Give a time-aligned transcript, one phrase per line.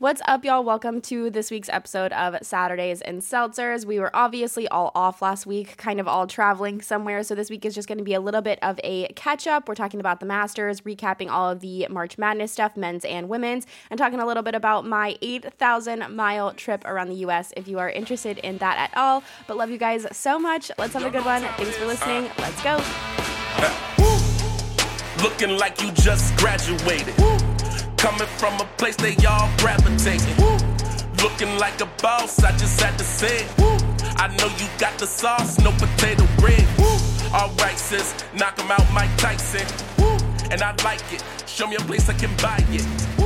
[0.00, 0.64] What's up, y'all?
[0.64, 3.84] Welcome to this week's episode of Saturdays and Seltzers.
[3.84, 7.22] We were obviously all off last week, kind of all traveling somewhere.
[7.22, 9.68] So this week is just going to be a little bit of a catch up.
[9.68, 13.66] We're talking about the Masters, recapping all of the March Madness stuff, men's and women's,
[13.90, 17.78] and talking a little bit about my 8,000 mile trip around the US if you
[17.78, 19.22] are interested in that at all.
[19.46, 20.70] But love you guys so much.
[20.78, 21.42] Let's have a good one.
[21.42, 22.30] Thanks for listening.
[22.38, 22.82] Let's go.
[25.22, 27.49] Looking like you just graduated.
[28.00, 30.34] Coming from a place they all gravitating.
[31.22, 33.50] Looking like a boss, I just had to say it.
[34.16, 36.66] I know you got the sauce, no potato bread.
[37.30, 39.66] Alright, sis, knock 'em out, Mike Tyson.
[40.50, 41.22] And I like it.
[41.46, 43.19] Show me a place I can buy it.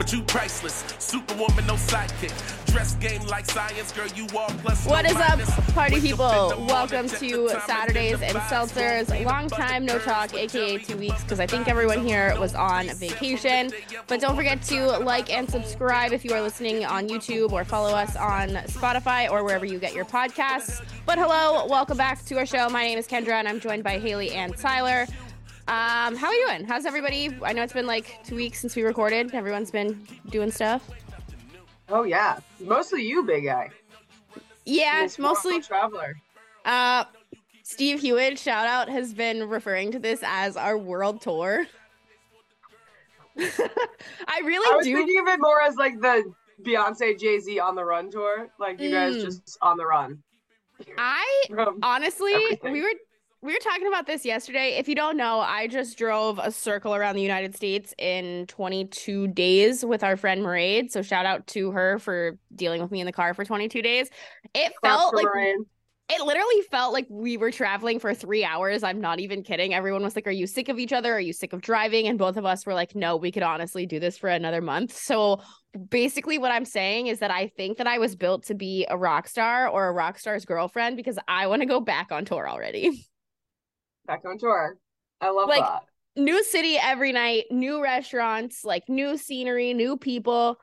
[0.00, 2.32] But you priceless, superwoman, no sidekick.
[2.72, 4.86] Dress game like science, girl, you all plus.
[4.86, 5.38] What no is up,
[5.74, 6.26] party Wake people?
[6.26, 9.26] morning, Welcome to Saturdays and Seltzers.
[9.26, 13.72] Long time no talk, aka two weeks, because I think everyone here was on vacation.
[14.06, 17.90] But don't forget to like and subscribe if you are listening on YouTube or follow
[17.90, 20.82] us on Spotify or wherever you get your podcasts.
[21.04, 22.70] But hello, welcome back to our show.
[22.70, 25.06] My name is Kendra, and I'm joined by Hailey and Tyler.
[25.70, 26.64] Um, how are you doing?
[26.64, 27.30] How's everybody?
[27.44, 29.32] I know it's been like two weeks since we recorded.
[29.32, 30.90] Everyone's been doing stuff.
[31.88, 33.70] Oh yeah, mostly you, big guy.
[34.64, 36.16] Yeah, This mostly traveler.
[36.64, 37.04] Uh,
[37.62, 41.64] Steve Hewitt, shout out, has been referring to this as our world tour.
[43.38, 43.46] I
[44.26, 44.96] I really was do.
[44.96, 46.32] thinking of it more as like the
[46.62, 49.24] Beyonce Jay Z on the run tour, like you guys Mm.
[49.24, 50.20] just on the run.
[50.98, 51.44] I
[51.82, 52.72] honestly, Everything.
[52.72, 52.92] we were
[53.42, 54.76] we were talking about this yesterday.
[54.78, 59.28] If you don't know, I just drove a circle around the United States in 22
[59.28, 60.90] days with our friend Mairead.
[60.90, 64.10] So shout out to her for dealing with me in the car for 22 days.
[64.54, 65.64] It felt like Moraine.
[66.10, 68.82] it literally felt like we were traveling for three hours.
[68.82, 69.72] I'm not even kidding.
[69.72, 71.14] Everyone was like, Are you sick of each other?
[71.14, 72.08] Are you sick of driving?
[72.08, 74.94] And both of us were like, No, we could honestly do this for another month.
[74.94, 75.40] So
[75.88, 78.98] basically, what I'm saying is that I think that I was built to be a
[78.98, 82.46] rock star or a rock star's girlfriend because I want to go back on tour
[82.46, 83.06] already.
[84.10, 84.76] back on tour.
[85.20, 85.84] I love Like- that.
[86.16, 90.56] new city every night, new restaurants, like new scenery, new people.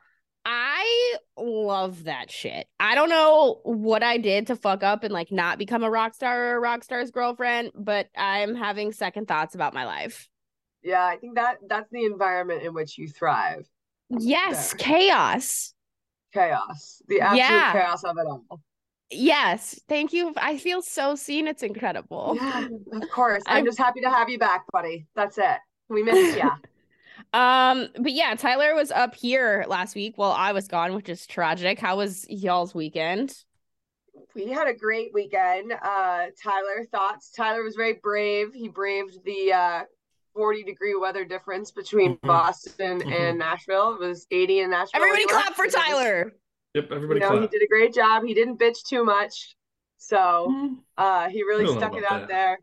[0.44, 2.66] I love that shit.
[2.78, 6.14] I don't know what I did to fuck up and like not become a rock
[6.14, 10.28] star or a rock star's girlfriend, but I'm having second thoughts about my life.
[10.82, 13.66] Yeah, I think that that's the environment in which you thrive.
[14.10, 14.78] Yes, There.
[14.78, 15.74] chaos.
[16.34, 17.72] Chaos, the absolute Yeah.
[17.72, 18.60] chaos of it all.
[19.10, 20.34] Yes, thank you.
[20.36, 21.46] I feel so seen.
[21.46, 22.34] It's incredible.
[22.36, 23.42] Yeah, of course.
[23.46, 25.06] I'm I'm- just happy to have you back, buddy.
[25.14, 25.58] That's it.
[25.88, 26.50] We missed ya.
[27.34, 31.26] Um, but yeah, Tyler was up here last week while I was gone, which is
[31.26, 31.78] tragic.
[31.78, 33.34] How was y'all's weekend?
[34.34, 35.72] We had a great weekend.
[35.72, 37.30] Uh, Tyler, thoughts?
[37.32, 38.54] Tyler was very brave.
[38.54, 39.82] He braved the uh,
[40.34, 42.20] 40 degree weather difference between Mhm.
[42.22, 43.12] Boston Mhm.
[43.12, 43.94] and Nashville.
[43.94, 45.02] It was 80 in Nashville.
[45.02, 46.32] Everybody clap for Tyler.
[46.74, 47.20] Yep, everybody.
[47.20, 48.24] You everybody know, he did a great job.
[48.24, 49.56] He didn't bitch too much.
[49.98, 50.78] So Mm.
[50.96, 52.28] uh, he really I don't know stuck it out that.
[52.28, 52.58] there.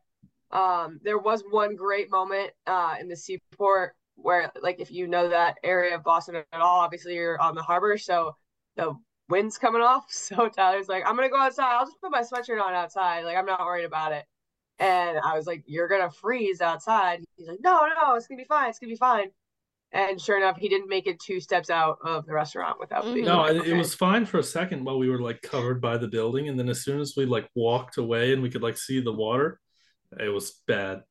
[0.51, 5.29] Um, there was one great moment uh, in the seaport where, like, if you know
[5.29, 8.35] that area of Boston at all, obviously you're on the harbor, so
[8.77, 8.95] the
[9.29, 10.05] wind's coming off.
[10.11, 11.75] So Tyler's like, I'm gonna go outside.
[11.75, 13.25] I'll just put my sweatshirt on outside.
[13.25, 14.25] Like, I'm not worried about it.
[14.79, 17.23] And I was like, You're gonna freeze outside.
[17.35, 18.69] He's like, No, no, it's gonna be fine.
[18.69, 19.31] It's gonna be fine.
[19.91, 23.25] And sure enough, he didn't make it two steps out of the restaurant without being
[23.25, 23.27] Mhm.
[23.27, 25.97] No, like, it, it was fine for a second while we were like covered by
[25.97, 28.77] the building, and then as soon as we like walked away and we could like
[28.77, 29.59] see the water,
[30.19, 31.03] it was bad.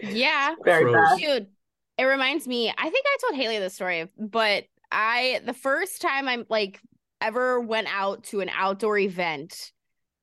[0.00, 0.54] Yeah.
[0.64, 0.94] very froze.
[0.94, 1.18] bad.
[1.18, 1.46] Dude,
[1.96, 6.26] it reminds me, I think I told Hailey this story, but I the first time
[6.26, 6.80] I'm like
[7.20, 9.72] ever went out to an outdoor event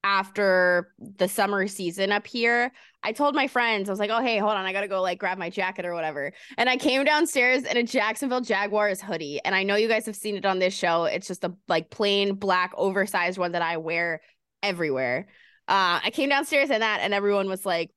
[0.03, 2.71] after the summer season up here,
[3.03, 5.19] I told my friends, I was like, oh hey, hold on, I gotta go like
[5.19, 6.33] grab my jacket or whatever.
[6.57, 9.39] And I came downstairs in a Jacksonville Jaguars hoodie.
[9.43, 11.05] And I know you guys have seen it on this show.
[11.05, 14.21] It's just a like plain black oversized one that I wear
[14.63, 15.27] everywhere.
[15.67, 17.91] Uh I came downstairs in that and everyone was like,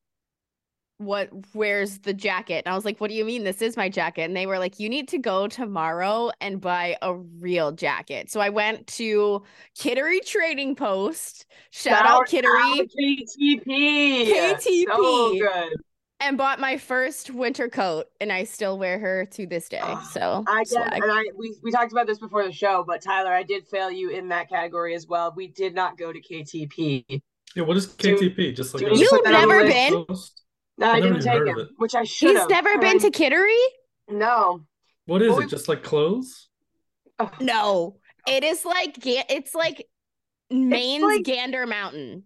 [0.99, 3.88] what where's the jacket and i was like what do you mean this is my
[3.88, 8.31] jacket and they were like you need to go tomorrow and buy a real jacket
[8.31, 9.42] so i went to
[9.77, 14.33] kittery trading post shout out kittery out KTP.
[14.33, 14.84] KTP.
[14.86, 15.72] So good.
[16.21, 20.01] and bought my first winter coat and i still wear her to this day Ah,
[20.13, 23.33] so I get and I we, we talked about this before the show, but Tyler,
[23.33, 25.33] I did fail you in that category as well.
[25.36, 27.21] We did not go to KTP.
[27.57, 28.54] Yeah, what is Do- KTP?
[28.54, 30.04] Just like do a- we You've put that on the never been?
[30.07, 30.42] Post?
[30.78, 31.68] No, I I've didn't take him, it.
[31.76, 32.50] which I should he's have.
[32.50, 33.56] never been to kittery
[34.09, 34.65] No.
[35.06, 35.44] What is Well, it?
[35.44, 36.48] we- Just like clothes?
[37.41, 39.86] No it is like it's like
[40.50, 42.24] maine's like- gander mountain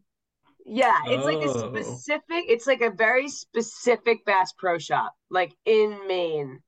[0.64, 1.68] Yeah, it's like a Oh.
[1.70, 2.44] specific.
[2.48, 6.60] It's like a very specific Bass Pro Shop, like in Maine.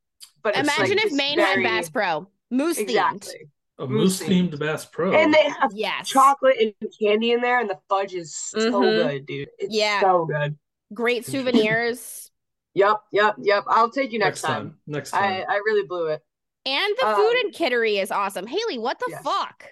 [0.43, 3.51] But it's imagine like if maine very- had bass pro moose themed Exactly.
[3.79, 5.13] A Moose moose themed Bass Pro.
[5.15, 6.09] And they have Yes.
[6.09, 8.81] chocolate and candy in there, and the fudge is so Mhm.
[8.83, 9.49] good, dude.
[9.59, 10.01] It's Yeah.
[10.03, 10.59] so good.
[10.93, 12.31] Great souvenirs.
[12.75, 13.65] Yep, yep, yep.
[13.69, 14.63] I'll take you next, next time.
[14.71, 14.79] time.
[14.87, 15.45] Next time.
[15.49, 16.23] I really blew it.
[16.67, 18.47] And the Um, food in Kittery is awesome.
[18.47, 19.23] Hailey, what the Yes.
[19.23, 19.65] fuck?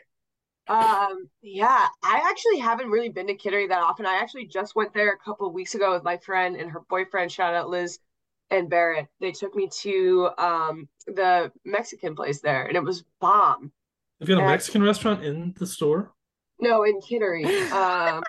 [0.68, 4.04] Um, yeah, I actually haven't really been to Kittery that often.
[4.04, 6.80] I actually just went there a couple of weeks ago with my friend and her
[6.90, 7.32] boyfriend.
[7.32, 7.98] Shout out Liz
[8.50, 9.06] and Barrett.
[9.20, 13.72] They took me to um the Mexican place there, and it was bomb.
[14.20, 16.12] Have You've got a and I- Mexican restaurant in the store?
[16.60, 17.44] No, in Kittery.
[17.70, 18.22] Um,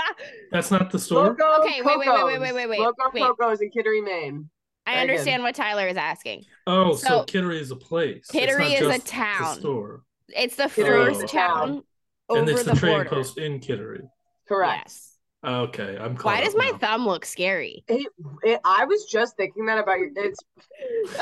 [0.50, 1.28] That's not the store?
[1.28, 3.22] Loco Okay, wait, wait, wait, wait, wait, wait, wait, Loco wait.
[3.22, 4.48] Coco's in Kittery, Maine.
[4.86, 5.10] I Very good.
[5.12, 6.44] understand what Tyler is asking.
[6.66, 8.16] Oh, so, So- Kittery is a place.
[8.18, 9.58] It's Kittery is a just the town.
[9.58, 10.02] store.
[10.28, 11.58] It's the Kittery first a town.
[11.68, 11.82] town
[12.30, 13.10] over and it's the, the, trading border.
[13.10, 14.02] post in Kittery.
[14.48, 14.84] Correct.
[14.86, 15.10] Yes.
[15.44, 16.78] Okay, I'm Why does my now.
[16.78, 17.84] thumb look scary?
[17.86, 18.06] It,
[18.42, 20.08] it, I was just thinking that about your.
[20.16, 20.38] It's.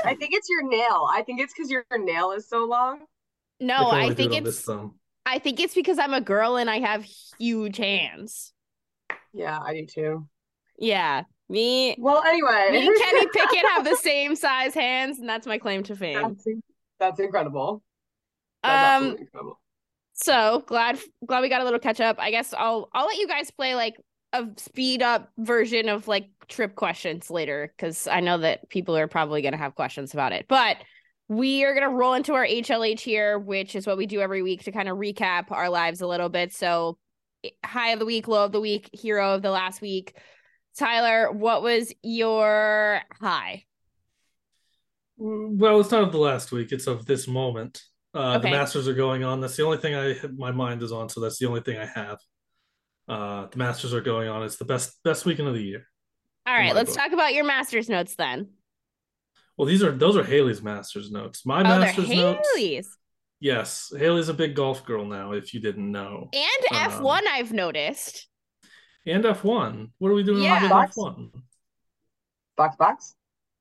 [0.04, 1.08] I think it's your nail.
[1.12, 3.00] I think it's because your nail is so long.
[3.58, 4.94] No, I think it it's thumb.
[5.26, 7.04] I think it's because I'm a girl and I have
[7.38, 8.52] huge hands.
[9.32, 10.28] Yeah, I do too.
[10.78, 11.24] Yeah.
[11.48, 15.58] Me Well, anyway, me and Kenny Pickett have the same size hands, and that's my
[15.58, 16.22] claim to fame.
[16.22, 16.44] that's,
[16.98, 17.82] that's incredible.
[18.64, 19.60] That's Um incredible.
[20.14, 22.16] so glad glad we got a little catch up.
[22.18, 23.96] I guess I'll I'll let you guys play like
[24.32, 29.08] a speed up version of like trip questions later because I know that people are
[29.08, 30.46] probably gonna have questions about it.
[30.48, 30.78] But
[31.36, 34.64] we are gonna roll into our HLH here, which is what we do every week
[34.64, 36.52] to kind of recap our lives a little bit.
[36.52, 36.98] So
[37.64, 40.14] high of the week, low of the week, hero of the last week.
[40.78, 43.64] Tyler, what was your high?
[45.16, 47.82] Well, it's not of the last week, it's of this moment.
[48.14, 48.50] Uh, Okay.
[48.50, 49.40] The Masters are going on.
[49.40, 51.86] That's the only thing I my mind is on, so that's the only thing I
[51.86, 52.18] have.
[53.08, 54.42] Uh, the Masters are going on.
[54.42, 55.86] It's the best best weekend of the year.
[56.46, 56.98] All right, let's book.
[56.98, 58.50] talk about your master's notes then.
[59.56, 61.44] Well, these are those are Hailey's Masters notes.
[61.46, 62.48] My oh, they're Masters notes.
[62.54, 62.96] Hailey's.
[63.40, 65.32] Yes, Hailey's a big golf girl now.
[65.32, 68.28] If you didn't know, And Um, F1 I've noticed.
[69.06, 69.90] and F one.
[69.98, 70.62] What are we doing Yeah.
[70.62, 70.90] with Box?
[70.92, 71.30] F one?
[72.56, 73.14] Box, box.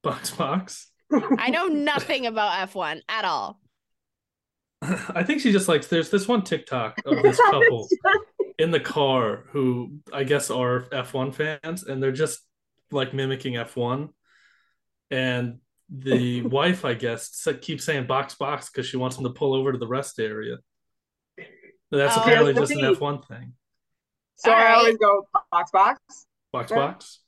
[0.03, 0.87] Box box.
[1.37, 3.59] I know nothing about F1 at all.
[4.81, 5.87] I think she just likes.
[5.87, 7.87] There's this one TikTok of this couple
[8.57, 12.39] in the car who I guess are F1 fans, and they're just
[12.91, 14.09] like mimicking F1.
[15.09, 15.59] And
[15.91, 19.53] the wife, I guess, sa- keeps saying box box because she wants them to pull
[19.53, 20.57] over to the rest area.
[21.91, 22.21] That's Oh.
[22.21, 22.79] apparently just an.
[22.79, 23.53] F1 thing.
[24.37, 26.27] So All I always go box, box.
[26.51, 26.77] Box Yeah.
[26.77, 27.19] box.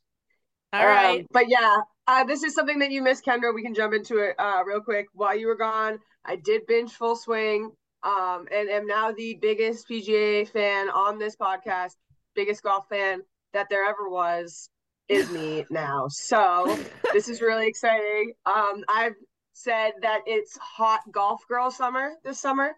[0.72, 1.20] All right.
[1.20, 1.76] Um, but yeah,
[2.06, 3.54] uh, this is something that you missed, Kendra.
[3.54, 5.06] We can jump into it uh, real quick.
[5.12, 7.70] While you were gone, I did binge Full Swing,
[8.02, 11.92] um, and am now the biggest PGA fan on this podcast,
[12.34, 13.22] biggest golf fan
[13.52, 14.68] that there ever was
[15.08, 16.06] is me now.
[16.08, 16.78] So
[17.12, 18.32] this is really exciting.
[18.46, 19.14] Um, I've
[19.52, 22.72] said that it's hot golf girl summer this summer.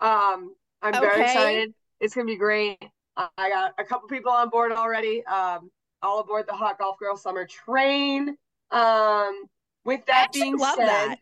[0.00, 1.74] Um, I'm very excited.
[2.00, 2.78] It's gonna be great.
[3.16, 5.24] I got a couple people on board already.
[5.26, 5.70] Um,
[6.02, 8.36] all aboard the hot golf girl summer train.
[8.70, 9.44] Um,
[9.84, 11.16] with that being said, that.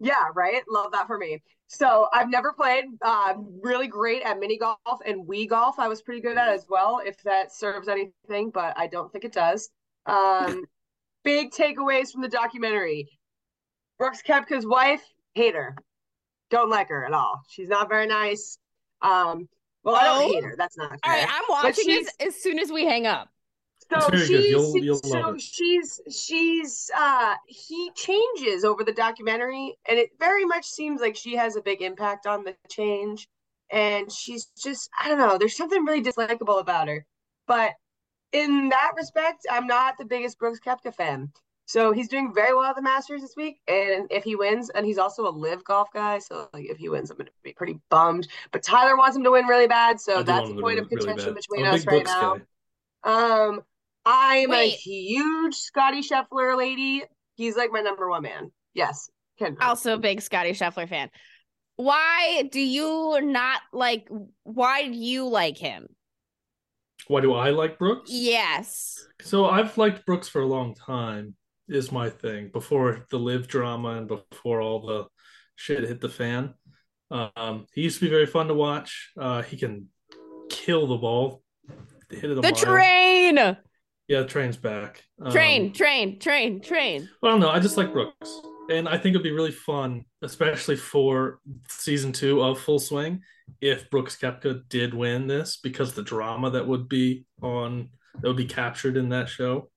[0.00, 0.62] yeah, right.
[0.68, 1.42] Love that for me.
[1.68, 2.84] So I've never played.
[3.02, 5.78] Uh, really great at mini golf and Wii golf.
[5.78, 9.24] I was pretty good at as well, if that serves anything, but I don't think
[9.24, 9.68] it does.
[10.08, 10.64] Um,
[11.24, 13.08] big takeaways from the documentary.
[13.98, 15.02] Brooks Koepka's wife,
[15.34, 15.76] hate her.
[16.50, 17.42] Don't like her at all.
[17.48, 18.58] She's not very nice.
[19.02, 19.48] Um,
[19.84, 20.32] well, I don't Oh.
[20.32, 20.54] hate her.
[20.56, 21.24] That's not All fair.
[21.24, 23.28] right, I'm watching she's- this as soon as we hang up.
[23.90, 30.10] So she's You'll- you'll so she's she's uh he changes over the documentary and it
[30.18, 33.28] very much seems like she has a big impact on the change
[33.70, 37.06] and she's just I don't know there's something really dislikable about her
[37.46, 37.72] but
[38.32, 41.32] in that respect I'm not the biggest Brooks Koepka fan
[41.66, 44.86] so he's doing very well at the Masters this week and if he wins and
[44.86, 47.80] he's also a live golf guy so like if he wins I'm gonna be pretty
[47.90, 50.88] bummed but Tyler wants him to win really bad so that's want the point of
[50.88, 51.36] contention bad.
[51.36, 52.36] between us right Brooks now
[53.04, 53.46] guy.
[53.48, 53.62] um,
[54.08, 57.02] I am a huge Scotty Scheffler lady.
[57.36, 58.50] He's like my number one man.
[58.72, 59.60] Yes, Kendra.
[59.60, 61.10] Also a big Scotty Scheffler fan.
[61.76, 64.08] Why do you not like
[64.44, 65.88] why do you like him?
[67.06, 68.10] Why do I like Brooks?
[68.12, 69.06] Yes.
[69.22, 71.34] So I've liked Brooks for a long time,
[71.68, 72.50] is my thing.
[72.52, 75.06] Before the live drama and before all the
[75.56, 76.54] shit hit the fan.
[77.10, 79.10] Um, he used to be very fun to watch.
[79.18, 79.86] Uh, he can
[80.50, 81.42] kill the ball,
[82.10, 82.52] hit it The mile.
[82.52, 83.56] train.
[84.08, 85.04] Yeah, train's back.
[85.20, 87.08] Um, Train, train, train, train.
[87.22, 87.50] I don't know.
[87.50, 88.40] I just like Brooks,
[88.70, 93.20] and I think it'd be really fun, especially for season two of Full Swing,
[93.60, 97.90] if Brooks Koepka did win this, because the drama that would be on
[98.20, 99.70] that would be captured in that show.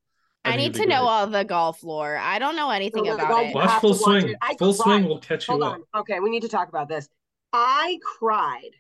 [0.44, 1.10] I, think need to know great.
[1.10, 2.18] all the golf lore.
[2.18, 3.46] I don't know anything Oh my about God.
[3.46, 3.56] it.
[3.56, 4.30] Watch Full to watch Swing.
[4.32, 4.38] it.
[4.42, 4.84] I Full cried.
[4.84, 5.82] Swing will catch you Hold up.
[5.98, 7.08] Okay, we need to talk about this.
[7.54, 8.72] I cried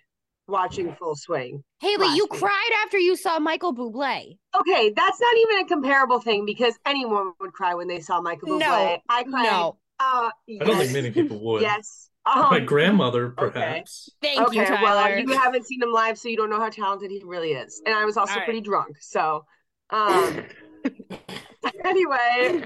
[0.47, 1.63] watching Full Swing.
[1.81, 2.39] Hailey, last you week.
[2.39, 4.37] cried after you saw Michael Bublé.
[4.59, 8.49] Okay, that's not even a comparable thing because anyone would cry when they saw Michael
[8.49, 8.59] Bublé.
[8.59, 9.43] No, I cried.
[9.43, 9.77] No.
[9.99, 10.29] Uh,
[10.61, 11.61] I don't think many people would.
[11.61, 12.09] Yes.
[12.49, 13.51] My Um, grandmother, okay.
[13.53, 14.09] perhaps.
[14.21, 14.81] Thank okay, you, Tyler.
[14.81, 17.81] well, you haven't seen him live, so you don't know how talented he really is.
[17.85, 18.45] And I was also All right.
[18.45, 19.45] pretty drunk, so
[19.89, 20.45] um
[21.85, 22.61] anyway,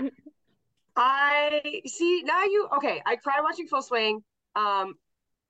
[0.96, 3.02] I see now you okay.
[3.06, 4.24] I cried watching Full Swing,
[4.56, 4.96] um,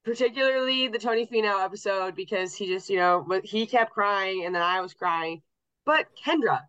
[0.06, 4.62] particularly the Tony Finau episode because he just, you know, he kept crying and then
[4.64, 5.42] I was crying.
[5.86, 6.62] But Kendra,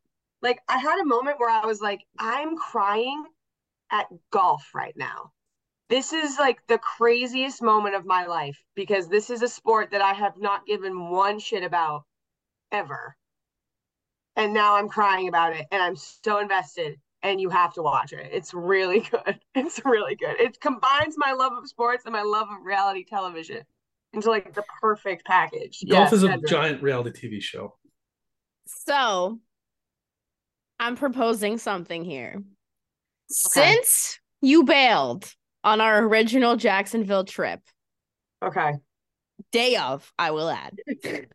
[0.43, 3.25] like I had a moment where I was like, I'm crying
[3.93, 5.33] at golf right now.
[5.89, 10.01] This is like the craziest moment of my life because this is a sport that
[10.01, 12.03] I have not given one shit about
[12.73, 13.17] ever.
[14.35, 18.13] And now I'm crying about it and I'm so invested and you have to watch
[18.13, 18.29] it.
[18.33, 19.39] It's really good.
[19.55, 20.41] It's really good.
[20.41, 23.63] It combines my love of sports and my love of reality television
[24.13, 25.85] into like the perfect package.
[25.89, 26.49] Golf Yes, is a Kendra.
[26.49, 27.77] giant reality TV show.
[28.67, 29.39] So,
[30.81, 32.43] I'm proposing something here.
[33.29, 35.33] Since you bailed
[35.67, 37.61] on our original Jacksonville trip,
[38.43, 38.75] Okay.
[39.51, 40.79] day of, I will add.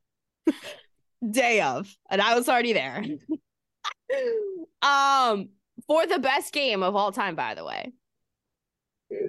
[1.30, 3.04] day of, and I was already there.
[4.82, 5.50] um,
[5.86, 7.92] for the best game of all time, by the way.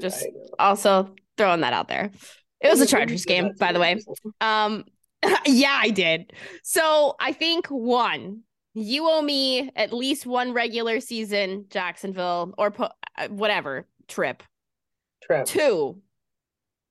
[0.00, 0.26] Just-
[0.58, 2.10] Also throwing that out there.
[2.60, 3.98] It was a Chargers game, by the way.
[4.40, 4.84] Um,
[5.46, 6.32] yeah, I did.
[6.62, 8.42] So I think one,
[8.74, 14.44] you owe me at least one regular season Jacksonville or po- uh, whatever trip.
[15.22, 15.46] Trip.
[15.46, 15.98] Two,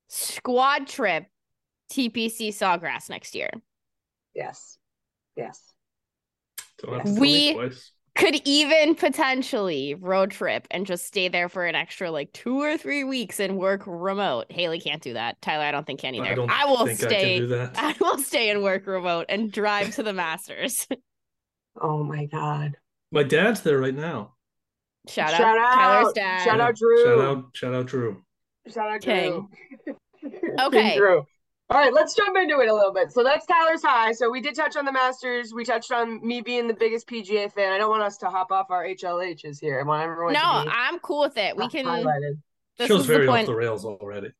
[0.08, 1.26] squad trip
[1.92, 3.50] TPC Sawgrass next year.
[4.34, 4.78] Yes.
[5.36, 5.60] Yes.
[6.78, 7.70] Don't have to tell me We-
[8.14, 12.76] Could even potentially road trip and just stay there for an extra like two or
[12.76, 14.52] three weeks and work remote.
[14.52, 15.40] Hailey can't do that.
[15.40, 16.26] Tyler, I don't think can either.
[16.26, 17.38] I don't I will think I can stay.
[17.38, 17.72] do that.
[17.78, 20.86] I will stay and work remote and drive to the Masters.
[21.80, 22.76] Oh my God.
[23.12, 24.34] My dad's there right now.
[25.08, 25.74] Shout, Shout out, out.
[25.74, 26.44] Tyler's dad.
[26.44, 27.04] Shout out Drew.
[27.04, 28.22] Shout out, shout out Drew.
[28.72, 29.48] Shout out King.
[29.84, 29.96] Drew.
[30.60, 30.96] Okay.
[30.96, 31.26] Drew.
[31.70, 33.10] All right, let's jump into it a little bit.
[33.10, 34.12] So that's Tyler's high.
[34.12, 35.52] So we did touch on the Masters.
[35.54, 37.72] We touched on me being the biggest PGA fan.
[37.72, 39.80] I don't want us to hop off our HLHs here.
[39.80, 41.56] I want everyone No, to I'm cool with it.
[41.56, 41.86] We can.
[41.86, 42.38] highlighted.
[42.78, 44.30] This Show's is the very off the rails already.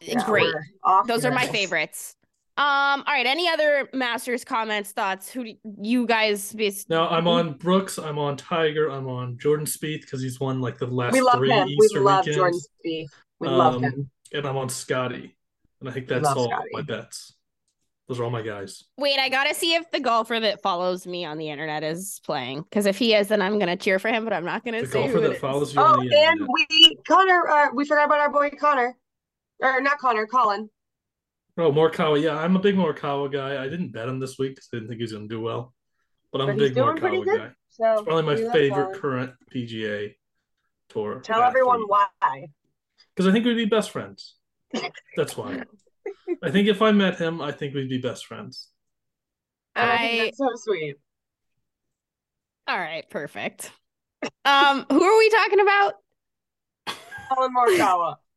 [0.00, 0.44] Yeah, Great.
[0.44, 2.14] we're off Those are my favorites.
[2.58, 3.02] Um.
[3.06, 3.24] All right.
[3.26, 5.30] Any other Masters comments, thoughts?
[5.30, 6.52] Who do you guys?
[6.52, 10.60] Bas- Now I'm on Brooks, I'm on Tiger, I'm on Jordan Spieth because he's won
[10.60, 11.66] like the last We love three him.
[11.68, 13.06] Easter we love weekends, Jordan Spieth.
[13.40, 14.10] We love Um, him.
[14.34, 15.34] and I'm on Scotty,
[15.80, 16.68] and I think that's all Scotty.
[16.72, 17.34] my bets.
[18.08, 18.84] Those are all my guys.
[18.98, 22.62] Wait, I gotta see if the golfer that follows me on the internet is playing.
[22.62, 24.24] Because if he is, then I'm gonna cheer for him.
[24.24, 25.40] But I'm not gonna The say golfer who it that is.
[25.40, 26.48] follows you Oh, on the and internet.
[26.68, 27.48] we Connor.
[27.48, 28.94] Uh, we forgot about our boy Connor,
[29.60, 30.68] or not Connor, Colin.
[31.58, 32.20] Oh, Morikawa.
[32.22, 33.62] Yeah, I'm a big Morikawa guy.
[33.62, 35.40] I didn't bet him this week because I didn't think he was going to do
[35.40, 35.74] well.
[36.32, 37.50] But I'm But a big doing pretty Morikawa guy.
[37.70, 39.00] So It's probably my favorite Colin.
[39.00, 40.14] current PGA
[40.88, 41.20] tour.
[41.20, 42.06] Tell everyone why.
[43.14, 44.36] Because I think we'd be best friends.
[45.16, 45.62] That's why.
[46.42, 48.68] I think if I met him, I think we'd be best friends.
[49.76, 50.96] I think I that's so sweet.
[52.68, 53.70] all right, perfect.
[54.44, 55.94] Um, who are we talking about?
[57.34, 58.16] Colin Morikawa.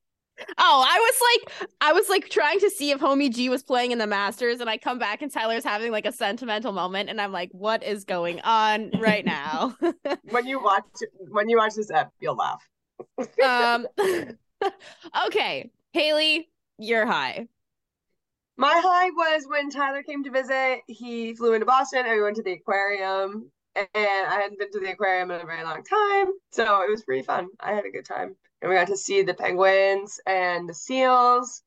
[0.58, 3.92] Oh, I was like, I was like trying to see if Homie G was playing
[3.92, 7.22] in the Masters, and I come back and Tyler's having like a sentimental moment, and
[7.22, 9.78] I'm like, what is going on right now?
[10.30, 10.84] when you watch
[11.30, 12.62] when you watch this app, you'll laugh.
[13.44, 13.88] um,
[15.28, 17.48] okay, Hailey, you're high.
[18.58, 20.80] My high was when Tyler came to visit.
[20.88, 23.52] He flew into Boston and we went to the aquarium.
[23.76, 26.28] And I hadn't been to the aquarium in a very long time.
[26.52, 27.48] So it was pretty fun.
[27.60, 28.38] I had a good time.
[28.66, 31.62] And we got to see the penguins and the seals.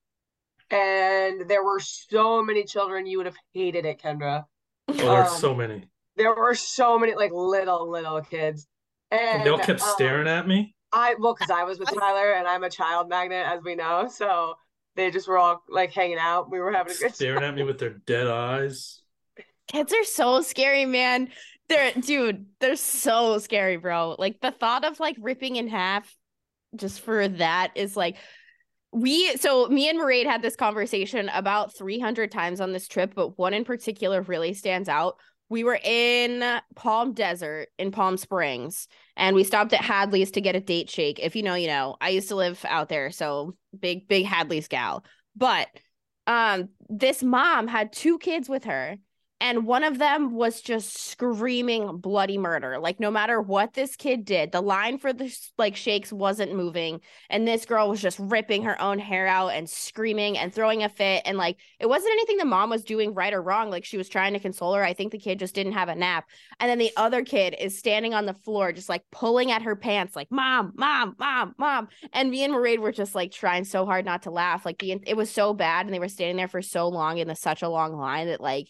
[0.69, 3.07] And there were so many children.
[3.07, 4.47] You would have hated it, Kendra.
[4.88, 5.88] Oh, there's Um, so many.
[6.17, 8.67] There were so many, like, little, little kids.
[9.12, 10.75] And And they all kept um, staring at me.
[10.93, 14.09] I well, because I was with Tyler and I'm a child magnet, as we know.
[14.12, 14.57] So
[14.97, 16.50] they just were all like hanging out.
[16.50, 17.50] We were having a good Staring time.
[17.50, 19.02] at me with their dead eyes.
[19.69, 21.28] Kids are so scary, man.
[21.69, 24.17] They're dude, they're so scary, bro.
[24.19, 26.17] Like the thought of like ripping in half
[26.76, 28.16] just for that is like
[28.92, 33.38] we so me and Mairead had this conversation about 300 times on this trip, but
[33.38, 35.16] one in particular really stands out.
[35.50, 40.56] We were in Palm Desert in Palm Springs and we stopped at Hadley's to get
[40.56, 41.18] a date shake.
[41.18, 41.96] If you know, you know.
[42.00, 45.04] I used to live out there, so big big Hadley's gal.
[45.37, 45.68] But
[46.26, 48.96] um this mom had two kids with her
[49.40, 52.78] and one of them was just screaming bloody murder.
[52.78, 57.00] Like no matter what this kid did the line for the like shakes wasn't moving.
[57.30, 60.88] And this girl was just ripping her own hair out and screaming and throwing a
[60.88, 61.23] fit.
[61.25, 63.71] And like it wasn't anything the mom was doing right or wrong.
[63.71, 64.83] Like she was trying to console her.
[64.83, 66.25] I think the kid just didn't have a nap.
[66.59, 69.76] And then the other kid is standing on the floor just like pulling at her
[69.76, 71.88] pants like mom mom mom mom.
[72.12, 74.66] And me and Mairead were just like trying so hard not to laugh.
[74.66, 75.87] Like the it was so bad.
[75.87, 78.40] And they were standing there for so long in the, such a long line that
[78.40, 78.68] like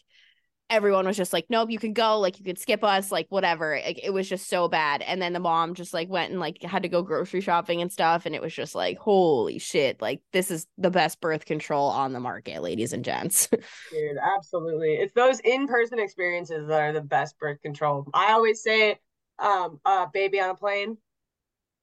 [0.70, 3.80] everyone was just like, nope, you can go, like you could skip us, like whatever.
[3.84, 5.02] Like, it was just so bad.
[5.02, 7.90] And then the mom just like went and like had to go grocery shopping and
[7.90, 8.26] stuff.
[8.26, 12.12] And it was just like, holy shit, like this is the best birth control on
[12.12, 13.46] the market, ladies and gents.
[13.90, 14.94] Dude, absolutely.
[14.94, 18.06] It's those in-person experiences that are the best birth control.
[18.12, 18.98] I always say
[19.38, 20.98] um uh baby on a plane.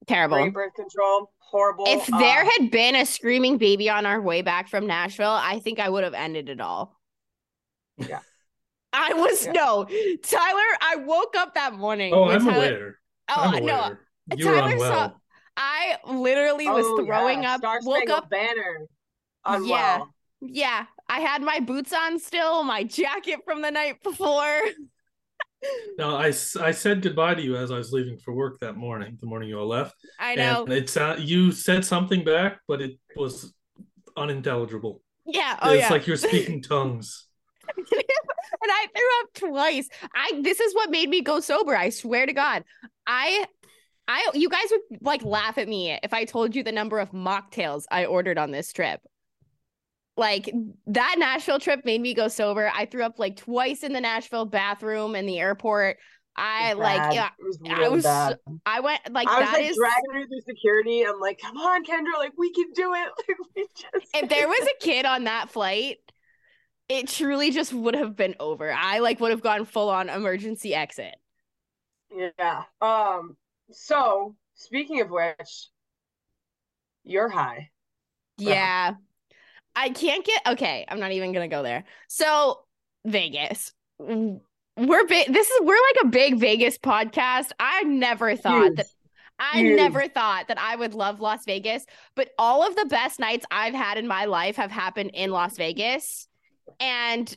[0.07, 0.51] Terrible.
[0.51, 1.31] Birth control.
[1.39, 1.85] Horrible.
[1.87, 5.59] If uh, there had been a screaming baby on our way back from Nashville, I
[5.59, 6.99] think I would have ended it all.
[7.97, 8.19] Yeah.
[8.95, 9.51] I was Yeah.
[9.53, 9.85] no
[10.23, 10.77] Tyler.
[10.81, 12.13] I woke up that morning.
[12.13, 12.99] Oh, with I'm Tyler- aware.
[13.29, 13.97] Oh I'm no.
[14.35, 14.91] You Tyler unwell.
[14.91, 15.11] saw.
[15.57, 17.55] I literally was oh, throwing yeah.
[17.55, 17.59] up.
[17.61, 18.29] Star woke up.
[18.29, 18.87] banner.
[19.45, 19.69] Unwell.
[19.69, 20.03] Yeah.
[20.41, 24.61] Yeah, I had my boots on still, my jacket from the night before.
[25.97, 29.25] No, I said goodbye to you as I was leaving for work that morning, the
[29.25, 29.95] morning you all left.
[30.19, 30.63] I know.
[30.65, 33.51] And it's uh, you said something back, but it was
[34.15, 35.01] unintelligible.
[35.25, 35.57] yeah.
[35.63, 35.89] Oh it's yeah.
[35.89, 37.25] like you're speaking tongues.
[37.67, 39.89] And I threw up twice.
[40.15, 41.75] I this is what made me go sober.
[41.75, 42.63] I swear to God.
[43.07, 43.45] I
[44.07, 47.11] I you guys would like laugh at me if I told you the number of
[47.11, 48.99] mocktails I ordered on this trip.
[50.17, 50.49] Like
[50.87, 52.71] that Nashville trip made me go sober.
[52.73, 55.97] I threw up like twice in the Nashville bathroom in the airport.
[56.37, 58.39] I like yeah, It was I was bad.
[58.65, 61.03] I went like I was that like is dragging her through security.
[61.03, 63.09] I'm like, come on, Kendra, like we can do it.
[63.27, 65.97] Like we just if there was a kid on that flight,
[66.89, 68.71] it truly just would have been over.
[68.71, 71.15] I like would have gone full on emergency exit.
[72.15, 72.63] Yeah.
[72.81, 73.35] Um,
[73.71, 75.69] so speaking of which,
[77.03, 77.69] you're high.
[78.37, 78.93] Yeah.
[79.75, 81.83] I can't get okay, I'm not even gonna go there.
[82.07, 82.61] So
[83.05, 83.73] Vegas.
[83.99, 87.51] We're big this is we're like a big Vegas podcast.
[87.59, 88.75] I never thought Huge.
[88.77, 88.87] that
[89.39, 89.77] I Huge.
[89.77, 93.73] never thought that I would love Las Vegas, but all of the best nights I've
[93.73, 96.27] had in my life have happened in Las Vegas.
[96.79, 97.35] And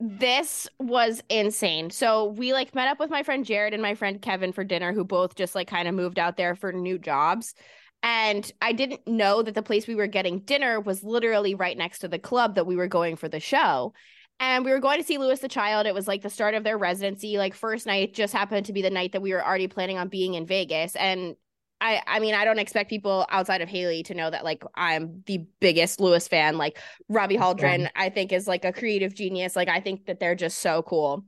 [0.00, 1.90] this was insane.
[1.90, 4.92] So we like met up with my friend Jared and my friend Kevin for dinner,
[4.92, 7.54] who both just like kind of moved out there for new jobs.
[8.02, 11.98] And I didn't know that the place we were getting dinner was literally right next
[11.98, 13.92] to the club that we were going for the show.
[14.38, 15.86] And we were going to see Louis the Child.
[15.86, 17.36] It was like the start of their residency.
[17.36, 20.08] Like first night just happened to be the night that we were already planning on
[20.08, 20.96] being in Vegas.
[20.96, 21.36] And
[21.80, 25.22] I I mean, I don't expect people outside of Hailey to know that like I'm
[25.26, 26.58] the biggest Louis fan.
[26.58, 29.56] Like Robby Hauldren, I think is like a creative genius.
[29.56, 31.24] Like I think that they're just so cool.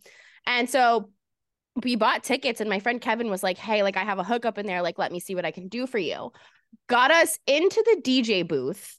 [0.46, 1.10] And so
[1.82, 4.58] we bought tickets and my friend Kevin was like, "Hey, like I have a hookup
[4.58, 4.82] in there.
[4.82, 6.32] Like let me see what I can do for you."
[6.86, 8.98] Got us into the DJ booth.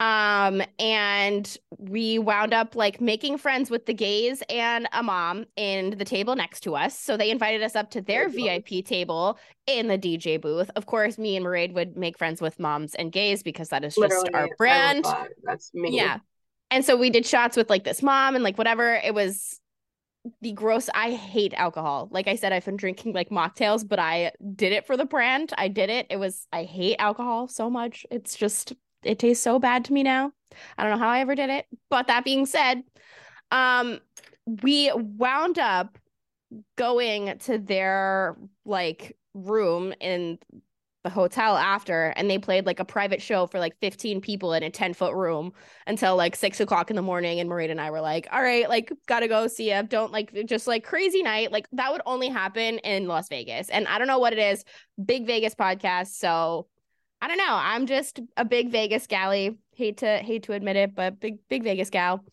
[0.00, 5.90] Um and we wound up like making friends with the gays and a mom in
[5.98, 6.96] the table next to us.
[6.96, 10.70] So they invited us up to their VIP table in the DJ booth.
[10.76, 13.96] Of course, me and Mairead would make friends with moms and gays because that is
[13.96, 15.04] just Literally, our brand.
[15.04, 15.30] that.
[15.42, 15.96] That's me.
[15.96, 16.18] Yeah.
[16.70, 18.94] And so we did shots with like this mom and like whatever.
[18.94, 19.58] It was
[20.42, 20.88] the gross.
[20.94, 22.08] I hate alcohol.
[22.12, 25.52] Like I said, I've been drinking like mocktails, but I did it for the brand.
[25.58, 26.06] I did it.
[26.10, 28.04] It was, I hate alcohol so much.
[28.10, 30.32] It's just, it tastes so bad to me now.
[30.76, 31.66] I don't know how I ever did it.
[31.90, 32.82] But that being said,
[33.50, 34.00] um,
[34.62, 35.98] we wound up
[36.76, 40.38] going to their like room in
[41.04, 44.64] the hotel after and they played like a private show for like 15 people in
[44.64, 45.52] a 10 foot room
[45.86, 48.68] until like six o'clock in the morning and Maria and I were like all right
[48.68, 52.28] like gotta go see ya don't like just like crazy night like that would only
[52.28, 54.64] happen in Las Vegas and I don't know what it is
[55.02, 56.66] big Vegas podcast so
[57.20, 60.94] I don't know I'm just a big Vegas galley hate to hate to admit it
[60.94, 62.24] but big big Vegas gal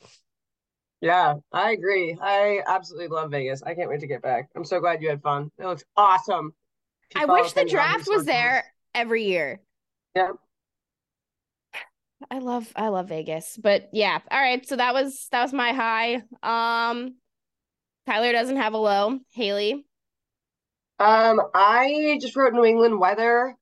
[1.01, 2.17] Yeah, I agree.
[2.21, 3.61] I absolutely love Vegas.
[3.63, 4.49] I can't wait to get back.
[4.55, 5.51] I'm so glad you had fun.
[5.57, 6.53] It looks awesome.
[7.15, 9.61] I wish the Kendra on her draft was there every year
[10.15, 10.31] Yeah.
[12.31, 13.57] I love I love Vegas.
[13.61, 14.19] But yeah.
[14.31, 14.65] All right.
[14.67, 16.23] So that was that was my high.
[16.43, 17.15] Um
[18.07, 19.19] Tyler doesn't have a low.
[19.33, 19.85] Hailey.
[20.99, 23.55] Um, I just wrote New England weather.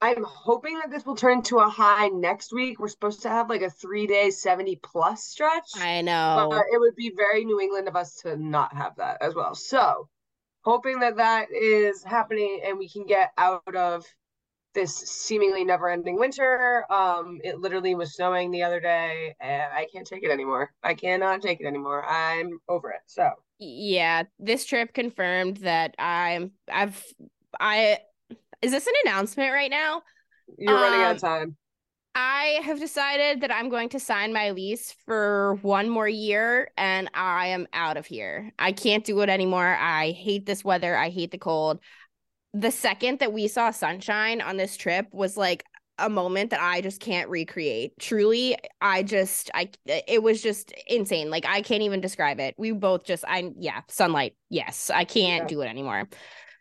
[0.00, 2.78] I'm hoping that this will turn to a high next week.
[2.78, 5.70] We're supposed to have like a three day 70 plus stretch.
[5.76, 6.46] I know.
[6.50, 9.54] But it would be very New England of us to not have that as well.
[9.54, 10.08] So,
[10.62, 14.06] hoping that that is happening and we can get out of
[14.74, 16.84] this seemingly never-ending winter.
[16.92, 20.72] Um, it literally was snowing the other day, and I can't take it anymore.
[20.84, 22.04] I cannot take it anymore.
[22.04, 23.00] I'm over it.
[23.06, 27.02] So yeah, this trip confirmed that I'm I've
[27.58, 27.98] I
[28.62, 30.02] is this an announcement right now?
[30.56, 31.56] You're um, running out of um, time.
[32.14, 37.08] I have decided that I'm going to sign my lease for one more year and
[37.14, 38.50] I am out of here.
[38.58, 39.76] I can't do it anymore.
[39.78, 40.96] I hate this weather.
[40.96, 41.78] I hate the cold.
[42.54, 45.64] The second that we saw sunshine on this trip was like
[45.98, 47.92] a moment that I just can't recreate.
[48.00, 51.30] Truly, I just I it was just insane.
[51.30, 52.54] Like I can't even describe it.
[52.58, 54.34] We both just I yeah, sunlight.
[54.48, 55.48] Yes, I can't yeah.
[55.48, 56.08] do it anymore.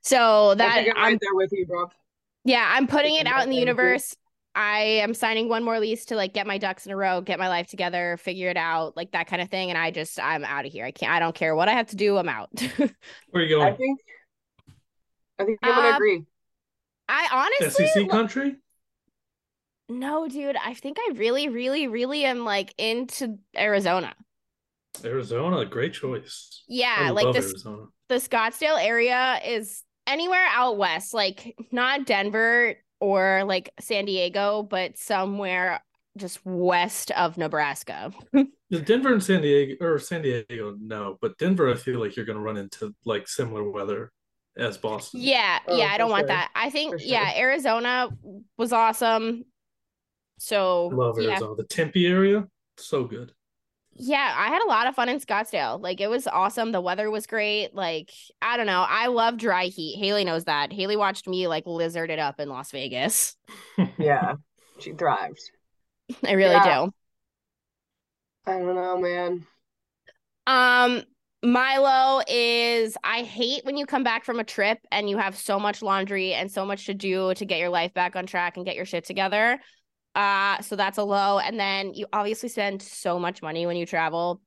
[0.08, 1.89] So that I am there with you, bro.
[2.46, 4.15] Yeah, I'm putting it out in the universe.
[4.56, 7.39] I am signing one more lease to like get my ducks in a row, get
[7.39, 9.70] my life together, figure it out, like that kind of thing.
[9.70, 10.86] And I just I'm out of here.
[10.86, 11.12] I can't.
[11.12, 12.15] I don't care what I have to do.
[12.15, 12.50] I'm out.
[12.78, 12.89] Where
[13.36, 13.74] are you going?
[13.74, 14.00] I think.
[15.39, 16.24] I think I'm gonna uh, agree.
[17.10, 18.56] I honestly SEC country.
[19.89, 20.56] No, dude.
[20.56, 24.15] I think I really, really, really am like into Arizona.
[25.04, 26.63] Arizona, great choice.
[26.70, 27.48] Yeah, like this.
[27.48, 27.84] Arizona.
[28.08, 34.98] The Scottsdale area is anywhere out west, like not Denver or like San Diego, but
[34.98, 35.82] somewhere
[36.17, 38.12] just west of Nebraska.
[38.86, 42.38] Denver and San Diego or San Diego, no, but Denver, I feel like you're going
[42.38, 44.12] to run into like similar weather
[44.58, 45.22] as Boston.
[45.22, 46.17] Yeah, oh, yeah, I don't sure.
[46.17, 46.52] want that.
[46.56, 47.08] I think sure.
[47.08, 48.10] yeah, Arizona
[48.58, 49.46] was awesome.
[50.39, 51.56] So love Arizona, yeah.
[51.58, 53.32] the Tempe area, so good
[53.97, 55.81] yeah, I had a lot of fun in Scottsdale.
[55.81, 56.71] Like it was awesome.
[56.71, 57.73] The weather was great.
[57.73, 58.86] Like, I don't know.
[58.88, 59.97] I love dry heat.
[59.97, 60.71] Hailey knows that.
[60.71, 63.36] Hailey watched me like lizard it up in Las Vegas.
[63.97, 64.36] yeah.
[64.79, 65.51] She thrives.
[66.25, 66.86] I really yeah.
[66.86, 66.91] do.
[68.45, 69.45] I don't know, man.
[70.45, 71.03] Um,
[71.43, 75.60] Milo is I hate when you come back from a trip and you have so
[75.60, 78.65] much laundry and so much to do to get your life back on track and
[78.65, 79.60] get your shit together.
[80.17, 81.38] Uh, so that's a low.
[81.38, 84.41] And then you obviously spend so much money when you travel.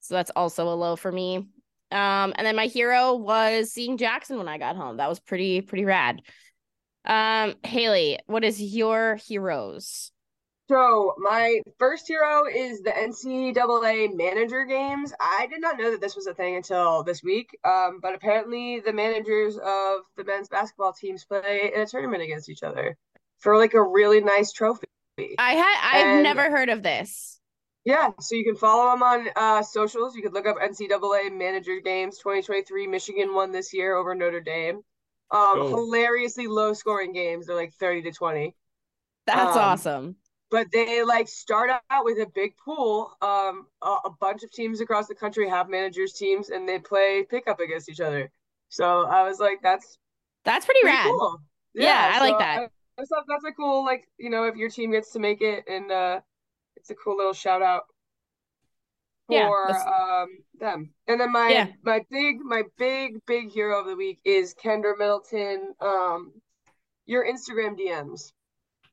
[0.00, 1.36] So that's also a low for me.
[1.92, 4.96] Um, and then my hero was seeing Jackson when I got home.
[4.96, 6.22] That was pretty, pretty rad.
[7.04, 10.10] Um, Hailey, what is your heroes?
[10.70, 15.12] So my first hero is the NCAA manager games.
[15.20, 17.50] I did not know that this was a thing until this week.
[17.62, 22.48] Um, but apparently the managers of the men's basketball teams play in a tournament against
[22.48, 22.96] each other
[23.40, 24.86] for like a really nice trophy.
[25.38, 27.40] I had I've and, never heard of this.
[27.84, 30.14] Yeah, so you can follow them on uh, socials.
[30.14, 32.86] You could look up NCAA Manager Games 2023.
[32.86, 34.76] Michigan won this year over Notre Dame.
[35.32, 35.68] Um, oh.
[35.68, 37.46] hilariously low scoring games.
[37.46, 38.54] They're like 30 to 20.
[39.26, 40.16] That's um, awesome.
[40.50, 43.12] But they like start out with a big pool.
[43.22, 47.24] Um, a, a, bunch of teams across the country have managers teams, and they play
[47.30, 48.30] pickup against each other.
[48.68, 49.96] So I was like, that's
[50.44, 51.06] that's pretty, pretty rad.
[51.06, 51.40] Cool.
[51.74, 52.70] Yeah, yeah I so like that.
[52.98, 55.90] Thought that's a cool like you know if your team gets to make it and
[55.90, 56.20] uh
[56.76, 57.84] it's a cool little shout out
[59.26, 60.28] for yeah, um
[60.60, 60.90] them.
[61.08, 61.66] And then my yeah.
[61.82, 65.74] my big my big big hero of the week is Kendra Middleton.
[65.80, 66.32] Um,
[67.06, 68.32] your Instagram DMs.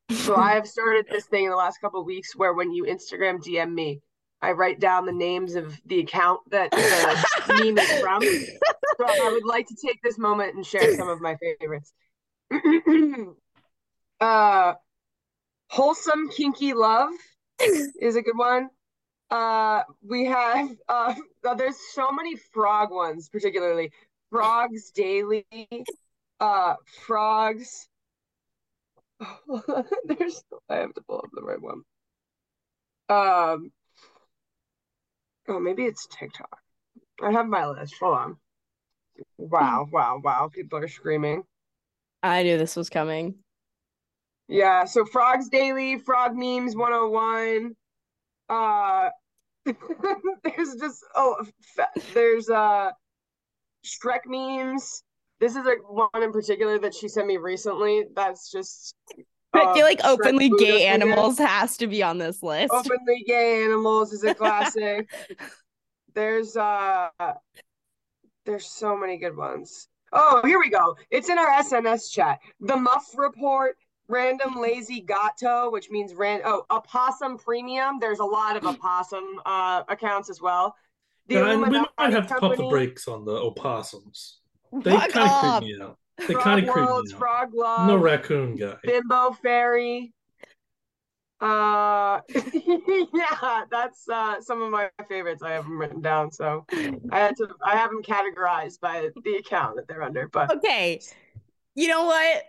[0.10, 3.44] So I have started this thing in the last couple weeks where when you Instagram
[3.44, 4.02] DM me,
[4.42, 8.22] I write down the names of the account that the meme is from.
[8.24, 11.94] So I would like to take this moment and share some of my favorites.
[14.20, 14.74] Uh,
[15.70, 17.12] wholesome kinky love
[17.60, 18.70] is a good one.
[19.30, 21.14] Uh, we have uh,
[21.58, 23.92] there's so many frog ones, particularly
[24.30, 25.46] frogs daily.
[26.40, 26.76] Uh,
[27.06, 27.88] frogs.
[30.06, 31.82] there's I have to pull up the right one.
[33.10, 33.72] Um.
[35.50, 36.60] Oh, maybe it's TikTok.
[37.22, 37.96] I have my list.
[38.00, 38.38] Hold on.
[39.38, 40.50] Wow, wow, wow.
[40.54, 41.44] People are screaming.
[42.22, 43.36] I knew this was coming.
[44.48, 47.76] Yeah, so Frogs Daily, Frog Memes 101.
[48.50, 49.10] Uh
[50.44, 51.46] there's just oh
[52.14, 52.92] there's uh
[53.86, 55.04] Shrek memes.
[55.40, 58.06] This is like one in particular that she sent me recently.
[58.16, 58.96] That's just
[59.54, 62.74] uh, I feel like openly gay animals has to be on this list.
[62.74, 65.10] Openly gay animals is a classic.
[66.14, 67.10] there's uh
[68.46, 69.90] there's so many good ones.
[70.14, 70.96] Oh, here we go.
[71.12, 72.40] It's in our SNS chat.
[72.62, 73.76] The Muff Report,
[74.08, 78.00] random lazy gato, which means ran oh opossum premium.
[78.00, 80.76] There's a lot of opossum uh, accounts as well.
[81.28, 84.40] The yeah, we might have to company, pump the brakes on the opossums.
[84.84, 85.98] They kind of creep me out.
[86.28, 87.08] They kind of creep me out.
[87.18, 88.76] Frog Love, no raccoon guy.
[88.84, 90.14] Bimbo Fairy.
[91.40, 95.42] Uh, yeah, that's uh some of my favorites.
[95.42, 96.66] I have them written down, so
[97.12, 97.48] I had to.
[97.64, 100.28] I have them categorized by the account that they're under.
[100.28, 101.00] But okay,
[101.76, 102.44] you know what?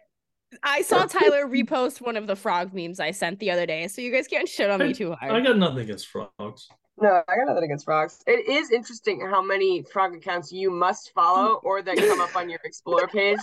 [0.63, 4.01] I saw Tyler repost one of the frog memes I sent the other day, so
[4.01, 5.33] you guys can't shit on me too hard.
[5.33, 6.69] I got nothing against frogs.
[7.01, 8.23] No, I got nothing against frogs.
[8.27, 12.49] It is interesting how many frog accounts you must follow or that come up on
[12.49, 13.39] your explore page.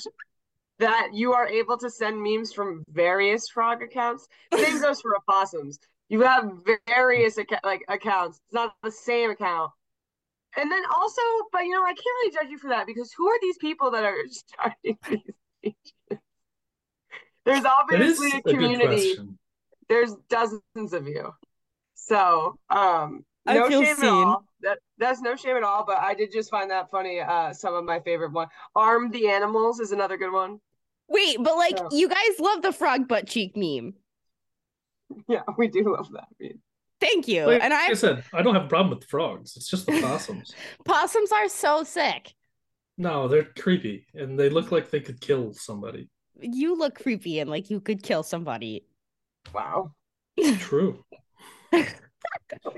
[0.80, 4.28] That you are able to send memes from various frog accounts.
[4.54, 5.80] Same goes for opossums.
[6.10, 6.52] You have
[6.86, 8.42] various acc- like accounts.
[8.46, 9.72] It's not the same account.
[10.58, 11.22] And then also,
[11.54, 13.92] but you know, I can't really judge you for that because who are these people
[13.92, 15.24] that are starting these
[15.64, 16.22] pages?
[17.46, 19.38] There's obviously a a community question.
[19.90, 21.32] there's dozens of you.
[21.94, 24.06] So, um, I no feel shame seen.
[24.06, 24.46] at all.
[24.62, 25.86] That that's no shame at all.
[25.86, 27.20] But I did just find that funny.
[27.20, 28.48] Uh, some of my favorite one.
[28.76, 30.60] Arm the animals is another good one.
[31.08, 31.88] Wait, but like Yeah.
[31.92, 33.94] you guys love the frog butt cheek meme.
[35.28, 36.28] Yeah, we do love that.
[36.40, 36.60] meme.
[37.00, 37.46] Thank you.
[37.46, 39.56] Like and I I said, I don't have a problem with the frogs.
[39.56, 40.54] It's just the possums.
[40.84, 42.34] possums are so sick.
[42.98, 46.10] no, they're creepy and they look like they could kill somebody.
[46.40, 48.86] You look creepy and like you could kill somebody.
[49.54, 49.94] Wow.
[50.60, 51.04] True.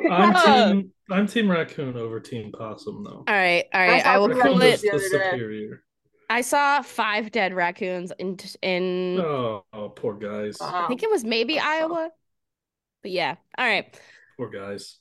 [0.09, 3.27] I'm team I'm team raccoon over team possum though.
[3.27, 4.05] All right, all right.
[4.05, 4.73] I will thought pull Raccoon that it.
[4.73, 5.31] is the the other day.
[5.31, 5.83] superior.
[6.29, 10.57] I saw five dead raccoons in in Oh, oh, poor guys.
[10.61, 11.91] I think it was maybe That's tough.
[11.91, 12.09] Iowa.
[13.01, 13.35] But yeah.
[13.57, 13.99] All right.
[14.37, 14.99] Poor guys.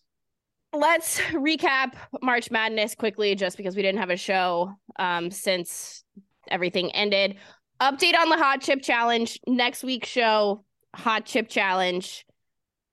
[0.73, 6.05] Let's recap March Madness quickly just because we didn't have a show um since
[6.49, 7.37] everything ended.
[7.81, 9.39] Update on the hot chip challenge.
[9.47, 12.25] Next week's show, hot chip challenge.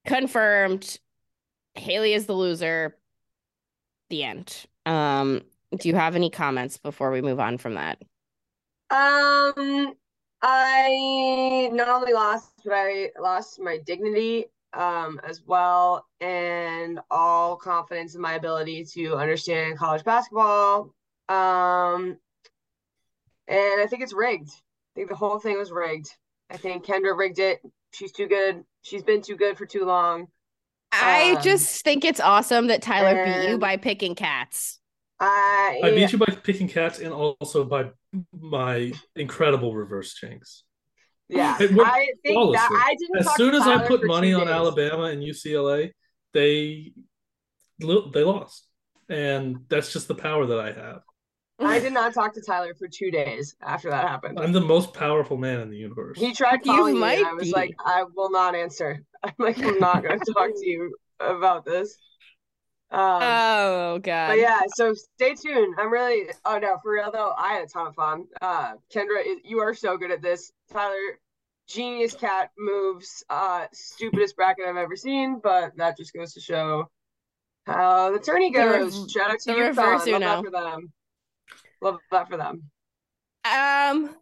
[0.06, 1.00] Confirmed.
[1.76, 2.98] Hailey is the loser.
[4.10, 4.66] The end.
[4.86, 5.42] Um,
[5.80, 8.02] do you have any comments before we move on from that?
[8.90, 9.94] Um,
[10.42, 18.16] I not only lost, but I lost my dignity um as well, and all confidence
[18.16, 20.94] in my ability to understand college basketball.
[21.30, 22.18] Um,
[23.48, 24.50] and I think it's rigged.
[24.96, 26.10] I think the whole thing was rigged.
[26.50, 27.60] I think Kendra rigged it.
[27.92, 28.64] She's too good.
[28.84, 30.28] She's been too good for too long.
[30.92, 34.80] I Um, just think it's awesome that Tyler beat you by picking cats.
[35.20, 37.92] I I beat you by picking cats and also by
[38.32, 40.64] my incredible reverse jinx.
[41.30, 41.56] yeah.
[41.60, 42.70] I think that.
[42.72, 44.50] I didn't As soon to as I put money on days.
[44.50, 45.92] Alabama and UCLA,
[46.34, 46.94] they
[47.80, 48.68] they lost,
[49.10, 51.02] and that's just the power that I have.
[51.60, 54.40] I did not talk to Tyler for two days after that happened.
[54.40, 56.18] I'm the most powerful man in the universe.
[56.20, 57.52] He tried You calling me, might and I was be.
[57.52, 59.02] like, I will not answer.
[59.24, 61.98] I'm like, I'm not going to talk to you about this.
[62.92, 64.28] Um, Oh god.
[64.28, 65.76] but yeah, so stay tuned.
[65.80, 68.26] I'm really, oh no, for real though, I had a ton of fun.
[68.40, 70.52] Uh, Kendra, you are so good at this.
[70.72, 70.96] Tyler,
[71.68, 76.88] genius cat moves, uh, stupidest bracket I've ever seen, but that just goes to show
[77.66, 79.12] how the tourney The rev- goes.
[79.12, 79.68] Shout out to the UConn.
[79.70, 80.20] reverse Love Uno.
[80.20, 80.94] that for them.
[81.84, 82.64] Love that for them.
[83.46, 84.16] Um,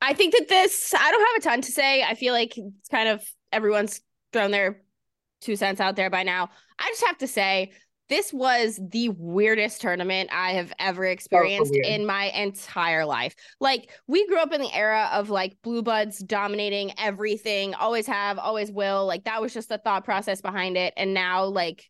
[0.00, 2.02] I think that this, I don't have a ton to say.
[2.02, 4.00] I feel like it's kind of everyone's
[4.32, 4.82] thrown their
[5.40, 6.50] two cents out there by now.
[6.78, 7.72] I just have to say,
[8.08, 13.34] this was the weirdest tournament I have ever experienced in my entire life.
[13.58, 18.38] Like, we grew up in the era of like Blue Bloods dominating everything, always have,
[18.38, 19.06] always will.
[19.06, 20.92] Like, that was just the thought process behind it.
[20.96, 21.88] And now, like,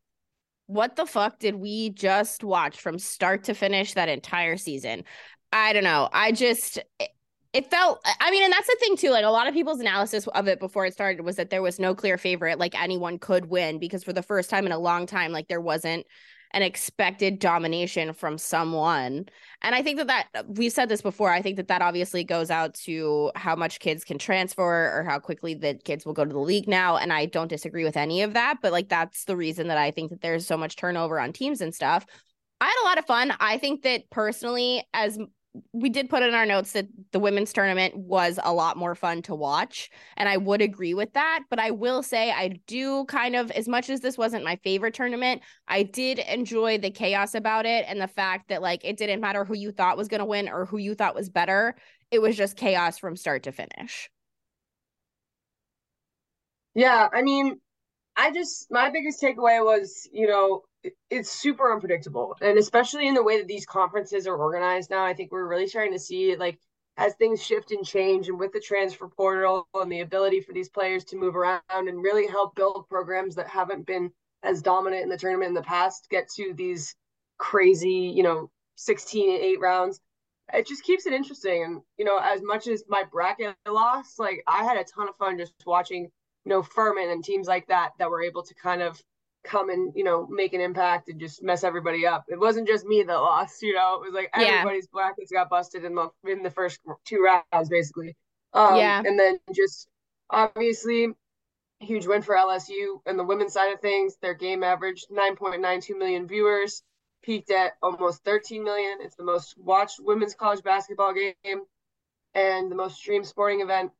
[0.66, 5.04] what the fuck did we just watch from start to finish that entire season?
[5.52, 6.08] I don't know.
[6.12, 7.10] I just it,
[7.52, 9.10] it felt I mean, and that's the thing too.
[9.10, 11.78] Like a lot of people's analysis of it before it started was that there was
[11.78, 15.06] no clear favorite, like anyone could win, because for the first time in a long
[15.06, 16.06] time, like there wasn't
[16.54, 19.26] an expected domination from someone.
[19.62, 21.30] And I think that that we've said this before.
[21.30, 25.18] I think that that obviously goes out to how much kids can transfer or how
[25.18, 26.96] quickly the kids will go to the league now.
[26.96, 29.90] And I don't disagree with any of that, but like that's the reason that I
[29.90, 32.04] think that there's so much turnover on teams and stuff.
[32.60, 33.32] I had a lot of fun.
[33.40, 35.18] I think that personally, as
[35.72, 39.20] we did put in our notes that the women's tournament was a lot more fun
[39.22, 41.44] to watch and i would agree with that.
[41.50, 44.94] But i will say i do kind of as much as this wasn't my favorite
[44.94, 49.20] tournament i did enjoy the chaos about it and the fact that like it didn't
[49.20, 51.74] matter who you thought was going to win or who you thought was better.
[52.10, 54.10] It was just chaos from start to finish.
[56.74, 57.60] Yeah, I mean,
[58.16, 60.62] I just my biggest takeaway was, you know,
[61.10, 62.36] it's super unpredictable.
[62.40, 65.66] And especially in the way that these conferences are organized now, I think we're really
[65.66, 66.58] starting to see like
[66.96, 70.68] as things shift and change and with the transfer portal and the ability for these
[70.68, 74.10] players to move around and really help build programs that haven't been
[74.42, 76.94] as dominant in the tournament in the past get to these
[77.38, 80.00] crazy, you know, 16 and 8 rounds.
[80.52, 81.62] It just keeps it interesting.
[81.62, 85.16] And, you know, as much as my bracket lost, like I had a ton of
[85.16, 86.10] fun just watching
[86.44, 89.00] you know, Furman and teams like that that were able to kind of
[89.44, 92.24] come and, you know, make an impact and just mess everybody up.
[92.28, 94.58] It wasn't just me that lost, you know, it was like Yeah.
[94.60, 98.16] everybody's brackets got busted in the in the first two rounds basically.
[98.52, 99.02] Um, Yeah.
[99.04, 99.88] And then just
[100.30, 101.08] obviously,
[101.80, 104.16] huge win for LSU and the women's side of things.
[104.22, 106.82] Their game averaged 9.92 million viewers,
[107.22, 108.98] peaked at almost 13 million.
[109.00, 111.62] It's the most watched women's college basketball game
[112.34, 113.92] and the most streamed sporting event.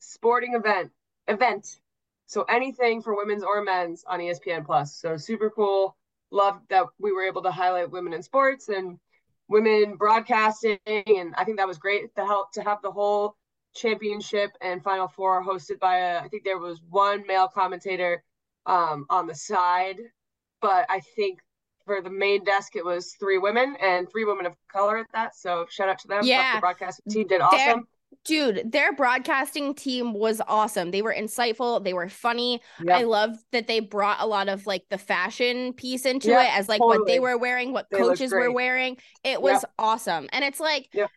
[0.00, 0.90] Sporting event
[1.28, 1.80] event.
[2.26, 4.96] So anything for women's or men's on ESPN Plus.
[4.96, 5.96] So super cool.
[6.30, 8.98] Love that we were able to highlight women in sports and
[9.48, 13.36] women broadcasting, and I think that was great to help to have the whole
[13.74, 16.20] championship and final four hosted by a.
[16.20, 18.24] I think there was one male commentator
[18.64, 19.98] um, on the side,
[20.60, 21.40] but I think
[21.84, 25.36] for the main desk it was three women and three women of color at that.
[25.36, 26.20] So shout out to them.
[26.24, 26.56] Yeah.
[26.56, 27.86] the broadcasting team did awesome.
[28.24, 30.92] Dude, their broadcasting team was awesome.
[30.92, 31.82] They were insightful.
[31.82, 32.60] They were funny.
[32.84, 32.96] Yep.
[32.96, 36.58] I love that they brought a lot of like the fashion piece into Yep, it
[36.58, 38.96] as like what they were wearing, what They coaches were wearing.
[39.24, 40.28] It was awesome.
[40.32, 41.10] And it's like Yep.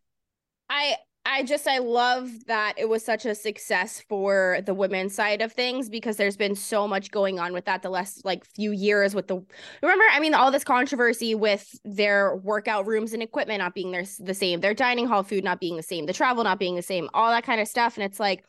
[0.68, 0.96] I
[1.28, 5.52] I just I love that it was such a success for the women's side of
[5.52, 9.16] things because there's been so much going on with that the last like few years
[9.16, 9.44] with the
[9.82, 14.06] remember I mean all this controversy with their workout rooms and equipment not being their,
[14.20, 16.84] the same, their dining hall food not being the same, the travel not being the
[16.84, 17.98] same, all that kind of stuff.
[17.98, 18.44] And it's like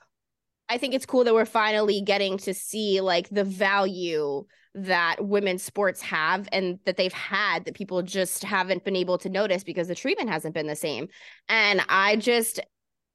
[0.68, 5.62] I think it's cool that we're finally getting to see like the value that women's
[5.62, 9.88] sports have and that they've had that people just haven't been able to notice because
[9.88, 11.09] the treatment hasn't been the same.
[11.48, 12.61] And I just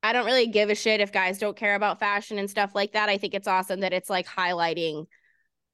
[0.04, 2.94] I don't really give a shit if guys don't care about fashion and stuff like
[2.94, 3.10] that.
[3.10, 5.06] I think it's awesome that it's like highlighting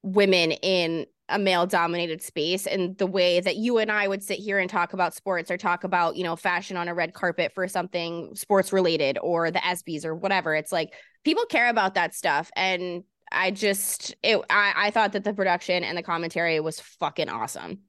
[0.03, 4.39] women in a male dominated space and the way that you and I would sit
[4.39, 7.51] here and talk about sports or talk about, you know, fashion on a red carpet
[7.53, 10.55] for something sports related or the ESPYs or whatever.
[10.55, 10.93] It's like
[11.25, 12.49] people care about that stuff.
[12.55, 17.29] And I just it I, I thought that the production and the commentary was fucking
[17.29, 17.79] awesome.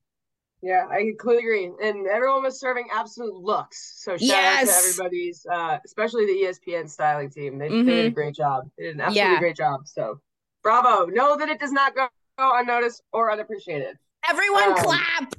[0.61, 1.89] Yeah, I completely agree.
[1.89, 4.03] And everyone was serving absolute looks.
[4.03, 7.59] So shout out to everybody's, uh, especially the ESPN styling team.
[7.59, 8.15] They, they did a Mhm.
[8.15, 8.69] great job.
[8.77, 9.39] They did an absolutely Yeah.
[9.39, 9.87] great job.
[9.87, 10.21] So
[10.65, 11.07] bravo.
[11.07, 13.99] Know that it does not go, go unnoticed or unappreciated.
[14.29, 15.35] Everyone Um, clap.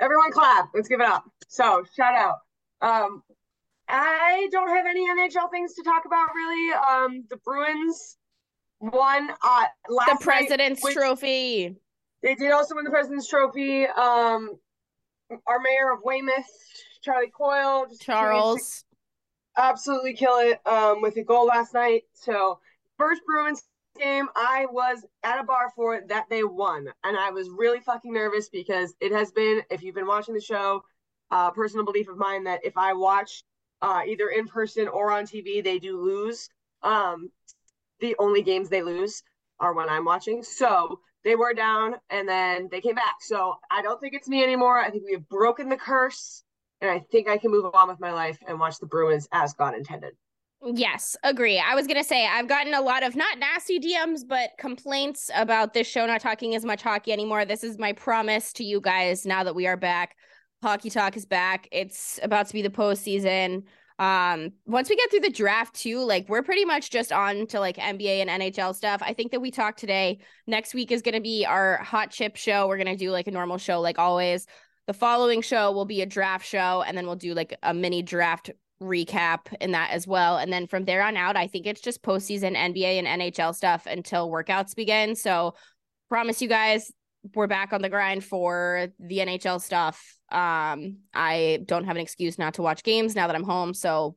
[0.00, 0.70] Everyone clap.
[0.74, 1.24] Let's give it up.
[1.48, 2.38] So shout out.
[2.80, 3.22] Um,
[3.88, 6.72] I don't have any NHL things to talk about really.
[6.74, 8.16] Um, the Bruins
[8.80, 11.76] won uh last The president's which- trophy.
[12.22, 13.84] They did also win the President's Trophy.
[13.86, 14.58] Um,
[15.46, 16.46] our mayor of Weymouth,
[17.02, 18.84] Charlie Coyle, just Charles.
[19.58, 22.04] absolutely kill it um, with a goal last night.
[22.14, 22.60] So
[22.96, 23.62] first Bruins
[23.94, 28.12] game, I was at a bar for that they won, and I was really fucking
[28.12, 30.82] nervous because it has been, if you've been watching the show,
[31.30, 33.44] uh, personal belief of mine that if I watch
[33.82, 36.48] uh, either in person or on TV, they do lose.
[36.82, 37.30] Um,
[38.00, 39.22] the only games they lose
[39.60, 40.42] are when I'm watching.
[40.42, 43.16] So they were down and then they came back.
[43.20, 44.78] So I don't think it's me anymore.
[44.78, 46.44] I think we have broken the curse
[46.80, 49.54] and I think I can move on with my life and watch the Bruins as
[49.54, 50.14] God intended.
[50.66, 51.58] Yes, agree.
[51.58, 55.74] I was gonna say I've gotten a lot of not nasty DMs, but complaints about
[55.74, 57.44] this show not talking as much hockey anymore.
[57.44, 60.16] This is my promise to you guys now that we are back.
[60.62, 61.68] Hockey talk is back.
[61.70, 63.64] It's about to be the postseason.
[63.98, 67.60] Um, once we get through the draft too, like we're pretty much just on to
[67.60, 69.02] like NBA and NHL stuff.
[69.04, 70.18] I think that we talked today.
[70.46, 72.68] Next week is gonna be our hot chip show.
[72.68, 74.46] We're gonna do like a normal show, like always.
[74.86, 78.02] The following show will be a draft show, and then we'll do like a mini
[78.02, 78.50] draft
[78.84, 80.36] recap in that as well.
[80.38, 83.86] And then from there on out, I think it's just postseason NBA and NHL stuff
[83.86, 85.16] until workouts begin.
[85.16, 85.54] So
[86.08, 86.92] promise you guys
[87.34, 90.16] we're back on the grind for the NHL stuff.
[90.30, 93.72] Um, I don't have an excuse not to watch games now that I'm home.
[93.72, 94.16] So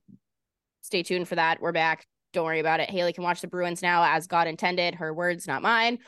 [0.82, 1.62] stay tuned for that.
[1.62, 2.06] We're back.
[2.34, 2.90] Don't worry about it.
[2.90, 4.96] Hailey can watch the Bruins now as God intended.
[4.96, 6.00] Her words, not mine.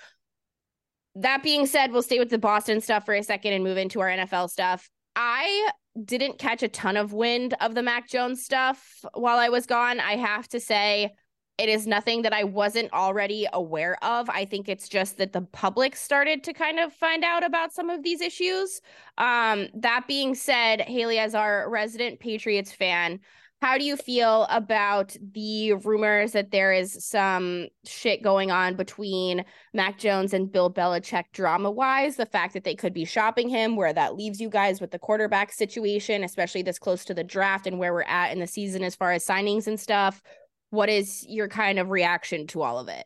[1.15, 4.02] That being said, we'll stay with the Boston stuff for a second and move into
[4.02, 4.89] our NFL stuff.
[5.15, 5.69] I
[6.05, 9.99] didn't catch a ton of wind of the Mac Jones stuff while I was gone.
[9.99, 11.15] I have to say,
[11.57, 14.29] it is nothing that I wasn't already aware of.
[14.29, 17.89] I think it's just that the public started to kind of find out about some
[17.89, 18.79] of these issues.
[19.17, 23.19] Um, that being said, Hailey, as our resident Patriots fan,
[23.62, 29.43] how do you feel about the rumors that there is some shit going on between
[29.74, 32.15] Mac Jones and Bill Belichick drama wise?
[32.15, 35.00] The fact that they could be shopping him, where that leaves you guys with the
[35.00, 38.82] quarterback situation, especially this close to the draft and where we're at in the season
[38.82, 40.22] as far as signings and stuff.
[40.69, 43.06] What is your kind of reaction to all of it?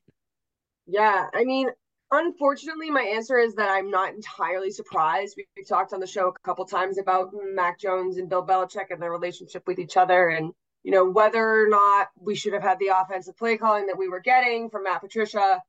[0.86, 1.70] Yeah, I mean,
[2.20, 5.36] unfortunately, my answer is that I'm not entirely surprised.
[5.38, 8.92] We- We've talked on the show a couple times about Mac Jones and Bill Belichick
[8.92, 10.52] and their relationship with each other, and
[10.84, 14.10] you know whether or not we should have had the offensive play calling that we
[14.10, 15.62] were getting from Matt Patricia.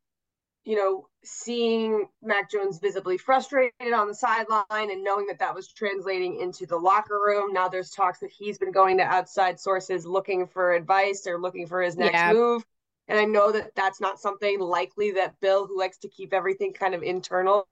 [0.65, 5.69] you know, seeing Mac Jones visibly frustrated on the sideline and knowing that that was
[5.73, 7.53] translating into the locker room.
[7.53, 11.67] Now there's talks that he's been going to outside sources looking for advice or looking
[11.67, 12.33] for his next yeah.
[12.33, 12.65] move.
[13.09, 16.73] And I know that that's not something likely that Bill, who likes to keep everything
[16.73, 17.67] kind of internal,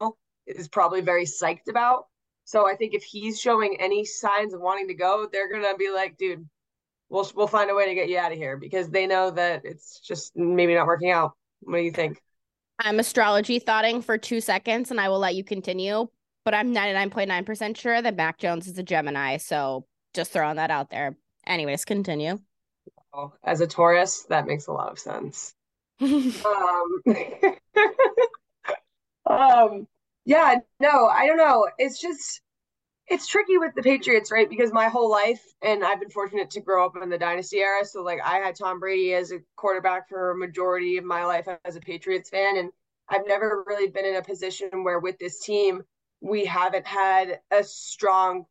[0.47, 2.05] is probably very psyched about.
[2.45, 5.91] So I think if he's showing any signs of wanting to go, they're gonna be
[5.91, 6.47] like, dude,
[7.09, 9.64] we'll we'll find a way to get you out of here because they know that
[9.64, 11.33] it's just maybe not working out.
[11.61, 12.20] What do you think?
[12.78, 16.09] I'm astrology thoughting for two seconds and I will let you continue.
[16.45, 19.37] But I'm 99.9% sure that Mac Jones is a Gemini.
[19.37, 21.16] So just throwing that out there.
[21.47, 22.41] Anyways, continue.
[23.15, 25.55] Oh, as a Taurus, that makes a lot of sense.
[26.01, 27.03] um,
[29.27, 29.87] um,
[30.25, 31.69] yeah, no, I don't know.
[31.79, 32.41] It's just
[33.09, 34.49] it's tricky with the Patriots, right?
[34.49, 37.85] Because my whole life, and I've been fortunate to grow up in the dynasty era.
[37.85, 41.49] So, like, I had Tom Brady as a quarterback for a majority of my life
[41.65, 42.57] as a Patriots fan.
[42.57, 42.71] And
[43.09, 45.83] I've never really been in a position where, with this team,
[46.21, 48.47] we haven't had a strong,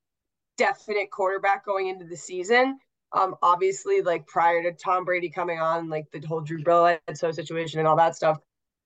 [0.58, 2.78] definite quarterback going into the season.
[3.14, 7.80] Um, obviously, like prior to Tom Brady coming on, like the whole Drew Bledsoe situation
[7.80, 8.38] and all that stuff.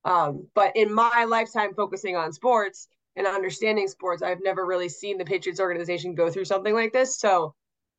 [0.04, 5.18] Um, but in my lifetime focusing on sports, and understanding sports, I've never really seen
[5.18, 7.18] the Patriots organization go through something like this.
[7.18, 7.54] So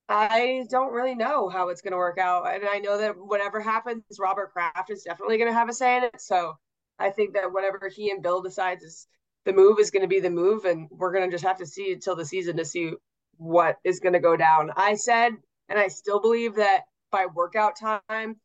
[0.07, 2.53] I don't really know how it's going to work out.
[2.53, 5.97] And I know that whatever happens, Robert Kraft is definitely going to have a say
[5.97, 6.21] in it.
[6.21, 6.53] So
[6.99, 9.07] I think that whatever he and Bill decides is
[9.45, 10.65] the move is going to be the move.
[10.65, 12.93] And we're going to just have to see until the season to see
[13.38, 14.71] what is going to go down.
[14.75, 15.32] I said,
[15.70, 18.38] and I still believe that by workout time,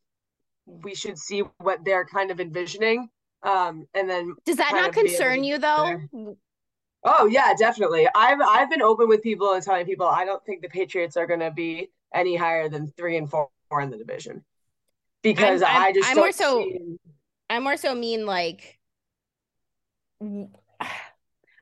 [0.66, 3.08] we should see what they're kind of envisioning.
[3.42, 6.36] Um, and then does that not concern you though?
[7.04, 8.08] Oh yeah, definitely.
[8.14, 11.26] I've I've been open with people and telling people I don't think the Patriots are
[11.26, 13.48] going to be any higher than three and four,
[13.80, 14.44] in the division
[15.22, 16.96] because I'm, I'm, i just I'm more so see...
[17.48, 18.78] I'm more so mean like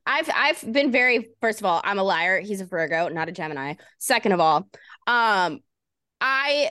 [0.06, 2.40] I've I've been very first of all I'm a liar.
[2.40, 3.74] He's a Virgo, not a Gemini.
[3.98, 4.68] Second of all,
[5.06, 5.60] um,
[6.20, 6.70] I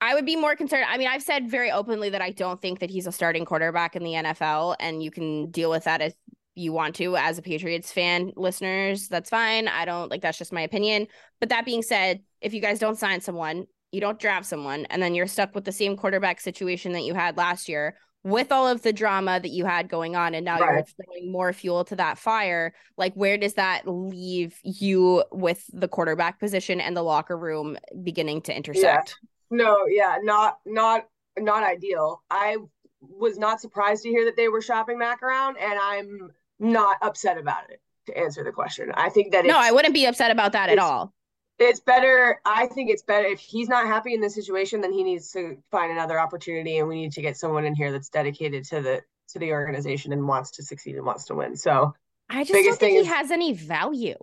[0.00, 0.84] I would be more concerned.
[0.88, 3.96] I mean, I've said very openly that I don't think that he's a starting quarterback
[3.96, 6.14] in the NFL, and you can deal with that as
[6.54, 9.66] you want to as a Patriots fan, listeners, that's fine.
[9.66, 11.06] I don't like that's just my opinion.
[11.40, 15.02] But that being said, if you guys don't sign someone, you don't draft someone, and
[15.02, 18.66] then you're stuck with the same quarterback situation that you had last year with all
[18.66, 20.76] of the drama that you had going on, and now right.
[20.76, 22.74] you're throwing more fuel to that fire.
[22.96, 28.40] Like, where does that leave you with the quarterback position and the locker room beginning
[28.42, 29.16] to intersect?
[29.22, 29.28] Yeah.
[29.50, 31.06] No, yeah, not not
[31.38, 32.22] not ideal.
[32.30, 32.56] I
[33.00, 37.36] was not surprised to hear that they were shopping Mac around, and I'm not upset
[37.36, 38.90] about it to answer the question.
[38.94, 41.12] I think that no, I wouldn't be upset about that at all.
[41.58, 42.40] It's better.
[42.44, 45.56] I think it's better if he's not happy in this situation, then he needs to
[45.70, 49.02] find another opportunity, and we need to get someone in here that's dedicated to the
[49.28, 51.56] to the organization and wants to succeed and wants to win.
[51.56, 51.94] So
[52.28, 54.16] I just don't think he is, has any value.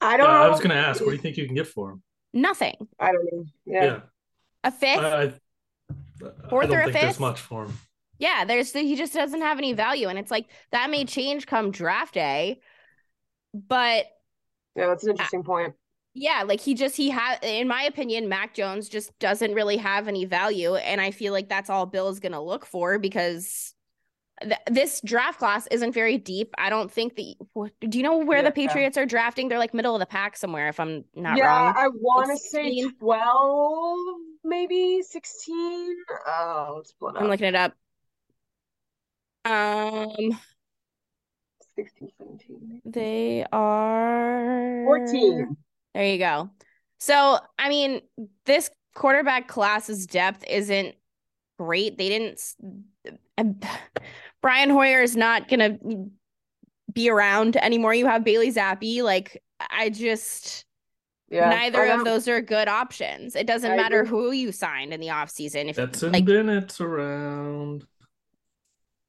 [0.00, 0.28] I don't.
[0.28, 2.02] Yeah, I was going to ask, what do you think you can get for him?
[2.34, 2.86] Nothing.
[3.00, 3.44] I don't know.
[3.64, 3.84] Yeah.
[3.84, 4.00] yeah.
[4.62, 4.98] A fifth.
[4.98, 5.32] I, I,
[6.50, 7.00] Fourth I or a fifth.
[7.00, 7.78] There's much for him.
[8.18, 11.70] Yeah, there's he just doesn't have any value, and it's like that may change come
[11.70, 12.60] draft day,
[13.52, 14.06] but
[14.74, 15.74] yeah, that's an interesting point.
[16.18, 20.08] Yeah, like he just he had, in my opinion, Mac Jones just doesn't really have
[20.08, 23.74] any value, and I feel like that's all Bill is going to look for because
[24.40, 26.54] th- this draft class isn't very deep.
[26.56, 27.36] I don't think the.
[27.86, 29.48] Do you know where yeah, the Patriots are drafting?
[29.48, 31.74] They're like middle of the pack somewhere, if I'm not yeah, wrong.
[31.76, 33.98] Yeah, I want to say twelve,
[34.42, 35.96] maybe sixteen.
[36.26, 37.22] Oh, let's pull it up.
[37.22, 37.74] I'm looking it up.
[39.44, 40.40] Um
[41.76, 42.80] 16, 17.
[42.86, 45.56] They are 14.
[45.96, 46.50] There you go.
[46.98, 48.02] So, I mean,
[48.44, 50.94] this quarterback class's depth isn't
[51.58, 51.96] great.
[51.96, 52.42] They didn't
[54.42, 56.10] Brian Hoyer is not going to
[56.92, 57.94] be around anymore.
[57.94, 59.02] You have Bailey Zappe.
[59.02, 60.66] Like, I just
[61.30, 63.34] yeah, neither of those are good options.
[63.34, 64.10] It doesn't I matter agree.
[64.10, 65.70] who you signed in the offseason.
[65.70, 67.86] If Stetson like, Bennett's around.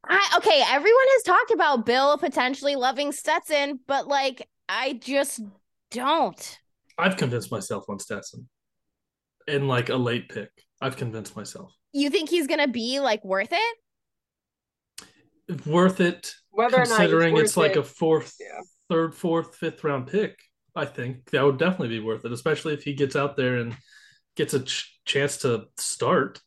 [0.05, 5.41] I okay, everyone has talked about Bill potentially loving Stetson, but like I just
[5.91, 6.59] don't.
[6.97, 8.47] I've convinced myself on Stetson.
[9.47, 10.49] In like a late pick.
[10.81, 11.73] I've convinced myself.
[11.93, 13.77] You think he's gonna be like worth it?
[15.65, 17.77] Worth it Whether considering it's, like it.
[17.77, 18.59] a fourth, yeah.
[18.89, 20.37] third, fourth, fifth round pick.
[20.75, 23.75] I think that would definitely be worth it, especially if he gets out there and
[24.35, 26.41] gets a ch- chance to start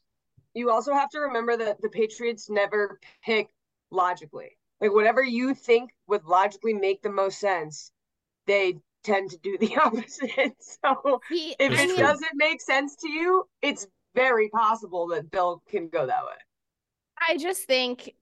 [0.55, 3.49] you also have to remember that the Patriots never pick
[3.91, 4.59] logically.
[4.81, 7.93] Like whatever you think would logically make the most sense,
[8.47, 10.55] they tend to do the opposite.
[10.61, 15.89] So he, if it doesn't make sense to you, it's very possible that Bill can
[15.89, 16.33] go that way.
[17.29, 18.15] I just think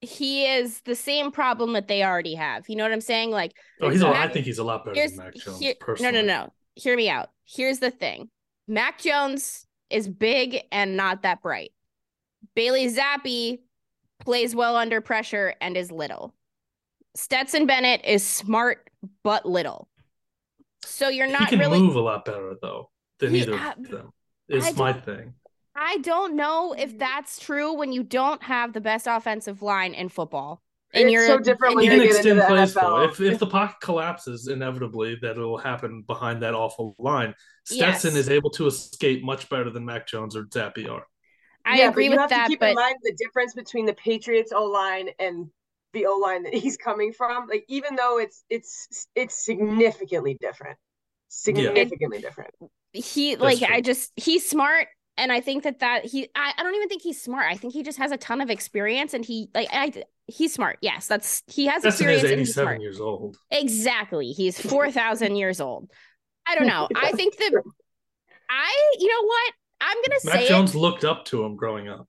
[0.00, 2.68] he is the same problem that they already have.
[2.68, 3.30] You know what I'm saying?
[3.30, 4.02] Like, Oh, he's.
[4.02, 5.58] A, I Mac- think he's a lot better than Mac Jones.
[5.58, 6.52] here- no, no, no.
[6.76, 7.30] Hear me out.
[7.46, 8.28] Here's the thing:
[8.68, 11.72] Mac Jones is big and not that bright.
[12.54, 13.58] Bailey Zappe
[14.20, 16.34] plays well under pressure and is little.
[17.16, 18.90] Stetson Bennett is smart
[19.22, 19.88] but little.
[20.86, 21.80] So you're not he not can really.
[21.80, 24.12] move a lot better though than He- either I- of them.
[24.50, 25.34] I Is my thing.
[25.76, 30.08] I don't know if that's true when you don't have the best offensive line in
[30.08, 30.62] football.
[30.92, 32.74] And It's you're so different and when He they can get into extend the plays
[32.74, 32.80] though.
[32.80, 33.08] NFL.
[33.10, 37.34] If if the pocket collapses, inevitably that it will happen behind that awful line.
[37.64, 38.20] Stetson Yes.
[38.26, 41.04] is able to escape much better than Mac Jones or Zappe are.
[41.64, 43.54] I yeah, agree but you with have that, to keep but in mind the difference
[43.54, 45.50] between the Patriots O line and
[45.94, 47.46] the O line that he's coming from.
[47.48, 50.76] Like even though it's it's it's significantly different,
[51.28, 52.50] significantly different.
[52.92, 53.62] he like.
[53.62, 57.02] I just he's smart and I think that that he I, I don't even think
[57.02, 57.46] he's smart.
[57.50, 60.78] I think he just has a ton of experience and he like I he's smart.
[60.80, 62.80] Yes, that's he has Stetson experience is and he's 87 smart.
[62.80, 63.36] years old.
[63.50, 64.32] Exactly.
[64.32, 65.90] He's 4,000 years old.
[66.46, 66.88] I don't know.
[66.94, 67.52] I think that
[68.50, 69.52] I you know what?
[69.80, 70.78] I'm going to Mac say Jones it.
[70.78, 72.08] looked up to him growing up.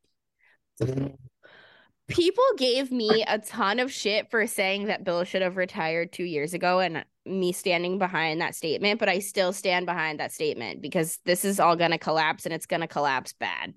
[2.07, 6.23] People gave me a ton of shit for saying that Bill should have retired 2
[6.23, 10.81] years ago and me standing behind that statement, but I still stand behind that statement
[10.81, 13.73] because this is all going to collapse and it's going to collapse bad.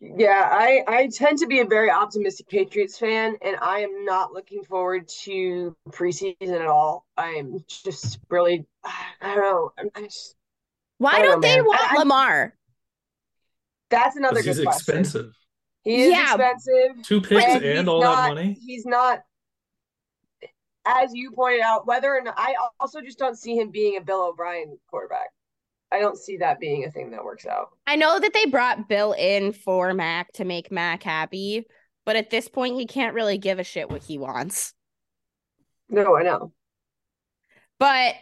[0.00, 4.32] Yeah, I I tend to be a very optimistic Patriots fan, and I am not
[4.32, 7.06] looking forward to preseason at all.
[7.16, 9.70] I am just really I don't know.
[9.78, 10.34] I'm, I just,
[10.98, 11.64] Why don't don't know, they man.
[11.66, 12.54] want I- I- Lamar?
[13.90, 14.98] that's another Because good he's question.
[14.98, 15.34] expensive.
[15.84, 16.34] He is Yeah.
[16.34, 17.02] expensive.
[17.02, 18.56] Two picks and and all not, that money.
[18.64, 19.20] He's not,
[20.84, 24.00] as you pointed out, whether or not I also just don't see him being a
[24.00, 25.30] Bill O'Brien quarterback.
[25.90, 27.68] I don't see that being a thing that works out.
[27.86, 31.66] I know that they brought Bill in for Mac to make Mac happy,
[32.06, 34.72] but at this point, he can't really give a shit what he wants.
[35.90, 36.52] No, I know.
[37.78, 38.14] But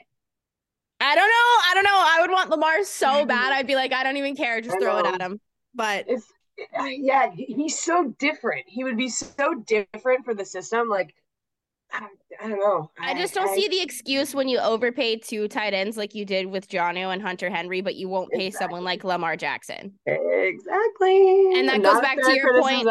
[0.99, 1.71] I don't know.
[1.71, 1.91] I don't know.
[1.93, 3.53] I would want Lamar so bad.
[3.53, 4.61] I'd be like, I don't even care.
[4.61, 5.41] Just throw it at him.
[5.75, 6.25] But If
[6.91, 8.65] yeah, he's so different.
[8.67, 10.89] He would be so different for the system.
[10.89, 11.15] Like
[11.93, 12.07] I,
[12.43, 12.91] I don't know.
[13.01, 16.47] I just don't see the excuse when you overpay two tight ends like you did
[16.47, 19.93] with Jonnu and Hunter Henry, but you won't pay someone like Lamar Jackson.
[20.07, 21.59] exactly.
[21.59, 22.87] And that goes back to your point-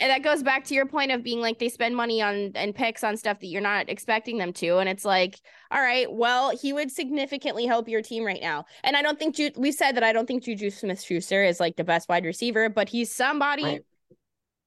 [0.00, 2.74] And that goes back to your point of being like they spend money on and
[2.74, 4.78] picks on stuff that you're not expecting them to.
[4.78, 5.38] And it's like,
[5.70, 8.64] all right, well, he would significantly help your team right now.
[8.84, 11.60] And I don't think Ju- we've said that I don't think Juju Smith Schuster is
[11.60, 13.64] like the best wide receiver, but he's somebody.
[13.64, 13.80] Right.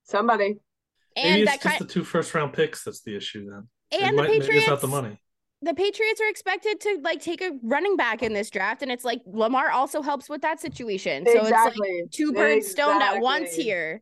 [0.04, 0.58] Somebody.
[1.16, 3.68] And Maybe that it's just kind the two first round picks that's the issue then.
[3.92, 5.18] It and the might- maybe Patriots It's not the money.
[5.62, 9.06] the Patriots are expected to like take a running back in this draft, and it's
[9.06, 11.26] like Lamar also helps with that situation.
[11.26, 13.64] So it's like two birds stoned at once Exactly.
[13.64, 14.02] here.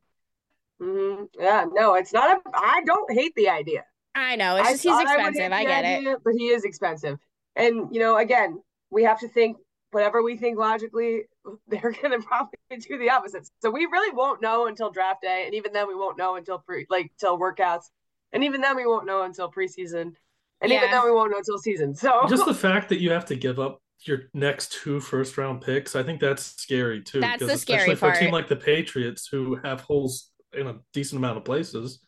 [0.81, 1.27] Mhm.
[1.39, 2.37] Yeah, no, it's not.
[2.37, 3.85] A, I don't hate the idea.
[4.15, 5.51] I know it's I just he's thought I expensive.
[5.51, 6.17] I the get it.
[6.23, 7.19] but he is expensive.
[7.55, 9.57] And you know, again, we have to think
[9.91, 11.23] whatever we think logically.
[11.67, 13.49] They're gonna probably do the opposite.
[13.61, 16.59] So we really won't know until draft day, and even then, we won't know until
[16.59, 17.85] pre like till workouts,
[18.31, 20.13] and even then, we won't know until preseason,
[20.61, 21.93] and even then, we won't know until season.
[21.93, 25.61] So Just the fact that you have to give up your next two first round
[25.61, 27.21] picks, I think that's scary too.
[27.21, 30.67] That's because the scary especially for a team like the Patriots who have holes in
[30.67, 31.99] a decent amount of places.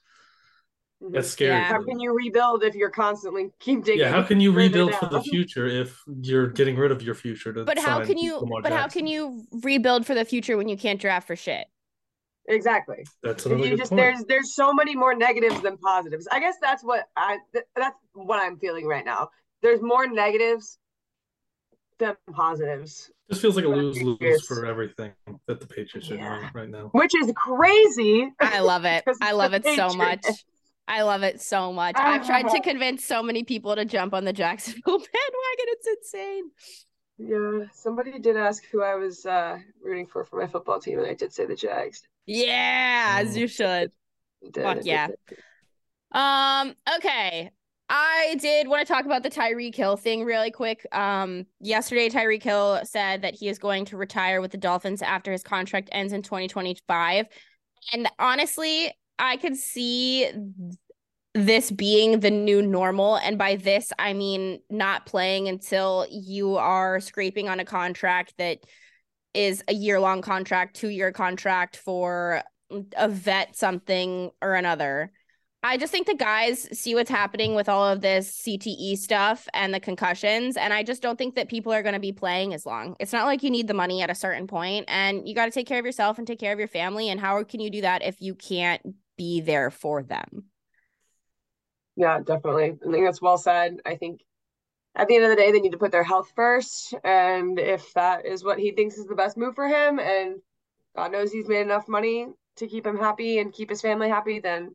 [1.12, 1.52] That's scary.
[1.52, 1.64] Yeah.
[1.66, 4.02] how can you rebuild if you're constantly keep digging?
[4.02, 7.16] Yeah, how can you further rebuild for the future if you're getting rid of your
[7.16, 8.38] future to But how can you?
[8.40, 11.68] Lamar But how can you rebuild for the future when you can't draft for shit?
[12.48, 13.04] Exactly.
[13.24, 14.00] That's If another you good just point.
[14.02, 16.28] there's there's so many more negatives than positives.
[16.32, 19.30] I guess that's what I th- that's what I'm feeling right now.
[19.62, 20.78] There's more negatives
[21.98, 25.14] than positives, This feels like a lose lose for everything
[25.48, 26.90] that the Patriots are doing right now.
[26.92, 28.30] which is crazy.
[28.42, 29.06] I love it.
[29.22, 30.20] I love the it so much.
[30.88, 31.96] I love it so much.
[31.98, 35.10] I've tried to convince so many people to jump on the Jacksonville bandwagon.
[35.58, 36.52] It's insane.
[37.18, 41.08] Yeah, somebody did ask who I was uh, rooting for for my football team, and
[41.08, 42.04] I did say the Jags.
[42.26, 43.92] Yeah, as you should.
[44.52, 45.08] Did, Fuck yeah.
[46.12, 47.50] Um, okay.
[47.90, 50.86] I did want to talk about the Tyreek Hill thing really quick.
[50.92, 55.32] Um, yesterday Tyreek Hill said that he is going to retire with the Dolphins after
[55.32, 57.28] his contract ends in 2025.
[57.94, 60.30] And honestly, I could see
[61.34, 63.18] this being the new normal.
[63.18, 68.60] And by this, I mean not playing until you are scraping on a contract that
[69.34, 72.42] is a year long contract, two year contract for
[72.96, 75.12] a vet something or another.
[75.62, 79.74] I just think the guys see what's happening with all of this CTE stuff and
[79.74, 80.58] the concussions.
[80.58, 82.96] And I just don't think that people are going to be playing as long.
[83.00, 85.52] It's not like you need the money at a certain point, and you got to
[85.52, 87.10] take care of yourself and take care of your family.
[87.10, 90.46] And how can you do that if you can't be there for them?
[91.96, 92.78] Yeah, definitely.
[92.86, 93.78] I think that's well said.
[93.86, 94.22] I think
[94.96, 96.94] at the end of the day, they need to put their health first.
[97.04, 100.36] And if that is what he thinks is the best move for him, and
[100.96, 104.40] God knows he's made enough money to keep him happy and keep his family happy,
[104.40, 104.74] then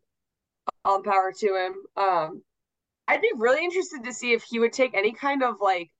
[0.84, 1.74] all the power to him.
[1.97, 2.43] Um,
[3.09, 5.91] I'd be really interested to see if he would take any kind of like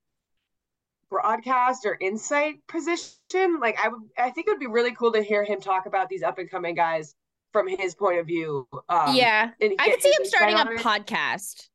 [1.11, 3.59] broadcast or insight position.
[3.61, 6.09] Like I would, I think it would be really cool to hear him talk about
[6.09, 7.14] these up and coming guys
[7.53, 8.69] from his point of view.
[8.89, 11.69] Um, yeah, I could see him starting a podcast.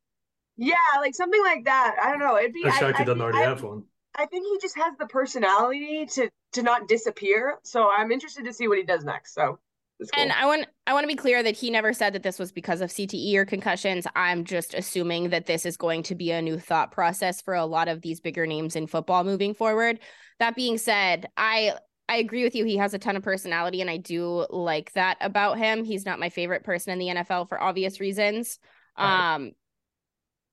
[0.58, 1.96] Yeah, like something like that.
[2.02, 2.38] I don't know.
[2.38, 2.66] It'd be.
[2.66, 3.84] I'm shocked I, he doesn't already I, have one.
[4.16, 7.60] I think he just has the personality to to not disappear.
[7.64, 9.34] So I'm interested to see what he does next.
[9.34, 9.60] So
[10.00, 10.10] Cool.
[10.24, 12.52] And I want I want to be clear that he never said that this was
[12.52, 14.06] because of CTE or concussions.
[14.14, 17.66] I'm just assuming that this is going to be a new thought process for a
[17.66, 20.00] lot of these bigger names in football moving forward.
[20.40, 21.76] That being said, I
[22.08, 22.66] I agree with you.
[22.66, 25.84] He has a ton of personality and I do like that about him.
[25.84, 28.60] He's not my favorite person in the NFL for obvious reasons.
[28.98, 29.36] Right.
[29.36, 29.52] Um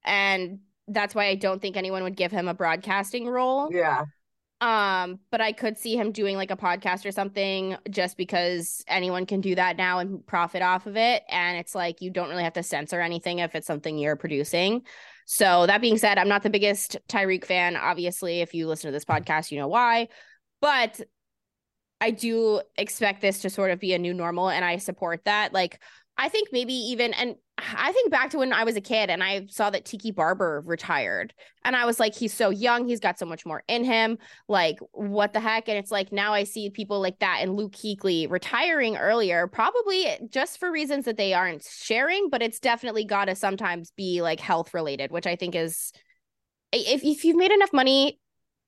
[0.04, 3.68] and that's why I don't think anyone would give him a broadcasting role.
[3.72, 4.04] Yeah.
[4.60, 9.26] Um, but I could see him doing like a podcast or something just because anyone
[9.26, 11.24] can do that now and profit off of it.
[11.28, 14.82] And it's like you don't really have to censor anything if it's something you're producing.
[15.26, 17.76] So that being said, I'm not the biggest Tyreek fan.
[17.76, 20.08] Obviously, if you listen to this podcast, you know why.
[20.60, 21.00] But
[22.02, 25.52] I do expect this to sort of be a new normal and I support that.
[25.52, 25.80] Like
[26.18, 29.22] I think maybe even, and I think back to when I was a kid and
[29.22, 31.32] I saw that Tiki Barber retired.
[31.64, 32.88] And I was like, he's so young.
[32.88, 34.18] He's got so much more in him.
[34.48, 35.68] Like, what the heck?
[35.68, 40.08] And it's like now I see people like that and Luke Kuechly retiring earlier, probably
[40.28, 44.40] just for reasons that they aren't sharing, but it's definitely got to sometimes be like
[44.40, 45.92] health related, which I think is
[46.72, 48.18] if, if you've made enough money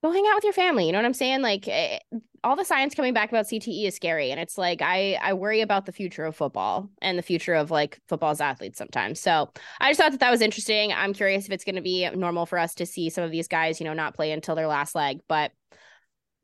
[0.05, 0.87] go hang out with your family.
[0.87, 1.41] You know what I'm saying?
[1.41, 1.99] Like eh,
[2.43, 5.63] all the science coming back about CTE is scary, and it's like I I worry
[5.63, 9.19] about the future of football and the future of like football's athletes sometimes.
[9.19, 9.51] So
[9.81, 10.93] I just thought that that was interesting.
[10.93, 13.49] I'm curious if it's going to be normal for us to see some of these
[13.49, 15.51] guys, you know, not play until their last leg, but.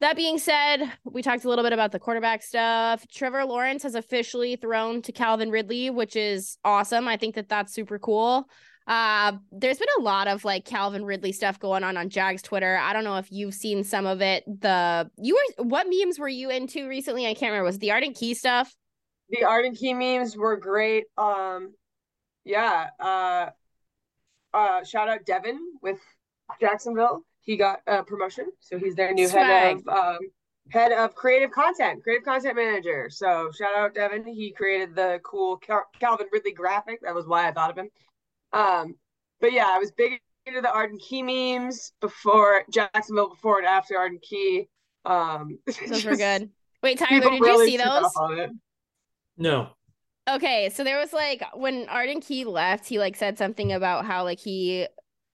[0.01, 3.07] That being said, we talked a little bit about the quarterback stuff.
[3.13, 7.07] Trevor Lawrence has officially thrown to Calvin Ridley, which is awesome.
[7.07, 8.49] I think that that's super cool.
[8.91, 12.77] Uh, there's been a lot of like Calvin Ridley stuff going on on Jags Twitter.
[12.77, 14.43] I don't know if you've seen some of it.
[14.47, 17.25] The you were what memes were you into recently?
[17.29, 17.67] I can't remember.
[17.67, 18.75] Was the Arden Key stuff?
[19.29, 21.05] The Arden Key memes were great.
[21.17, 21.73] Um,
[22.45, 22.89] yeah.
[22.99, 23.51] Uh,
[24.53, 26.01] uh, shout out Devin with
[26.61, 27.25] Jacksonville.
[27.43, 29.47] He got a promotion, so he's their new Swag.
[29.47, 30.19] head of um,
[30.71, 33.09] head of creative content, creative content manager.
[33.09, 34.27] So shout out Devin.
[34.27, 37.03] He created the cool Cal- Calvin Ridley graphic.
[37.03, 37.89] That was why I thought of him.
[38.53, 38.95] Um,
[39.41, 43.97] but yeah, I was big into the Arden Key memes before Jacksonville, before and after
[43.97, 44.69] Arden Key.
[45.05, 46.51] Um, those were good.
[46.83, 48.51] Wait, Tyler, did really you see those?
[49.37, 49.71] No.
[50.29, 54.25] Okay, so there was like when Arden Key left, he like said something about how
[54.25, 54.87] like he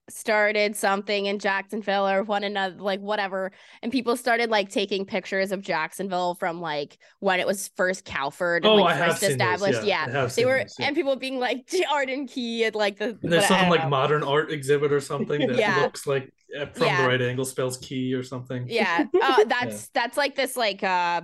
[0.09, 3.51] started something in Jacksonville or one another, like whatever.
[3.81, 8.63] And people started like taking pictures of Jacksonville from like when it was first Calford
[8.63, 9.83] and oh, like I first established.
[9.83, 10.25] yeah, yeah.
[10.27, 10.87] they were, yeah.
[10.87, 13.17] and people being like Arden Key and like the.
[13.21, 13.89] And there's some like know.
[13.97, 15.81] modern art exhibit or something that yeah.
[15.81, 18.65] looks like eh, from the right angle spells key or something.
[18.67, 21.21] Yeah, uh, that's that's like this like uh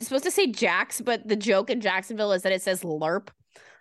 [0.00, 3.28] supposed to say Jax, but the joke in Jacksonville is that it says LERP.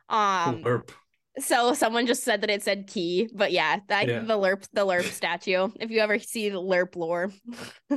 [0.10, 0.92] Um, LERP.
[1.40, 4.20] So someone just said that it said key, but yeah, that yeah.
[4.20, 5.70] the lerp the lerp statue.
[5.80, 7.32] If you ever see the lerp lore,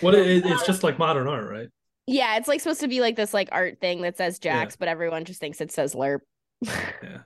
[0.00, 1.68] what it, it's just like modern art, right?
[2.06, 4.76] Yeah, it's like supposed to be like this like art thing that says Jax, yeah.
[4.78, 6.20] but everyone just thinks it says lerp.
[6.62, 7.18] yeah.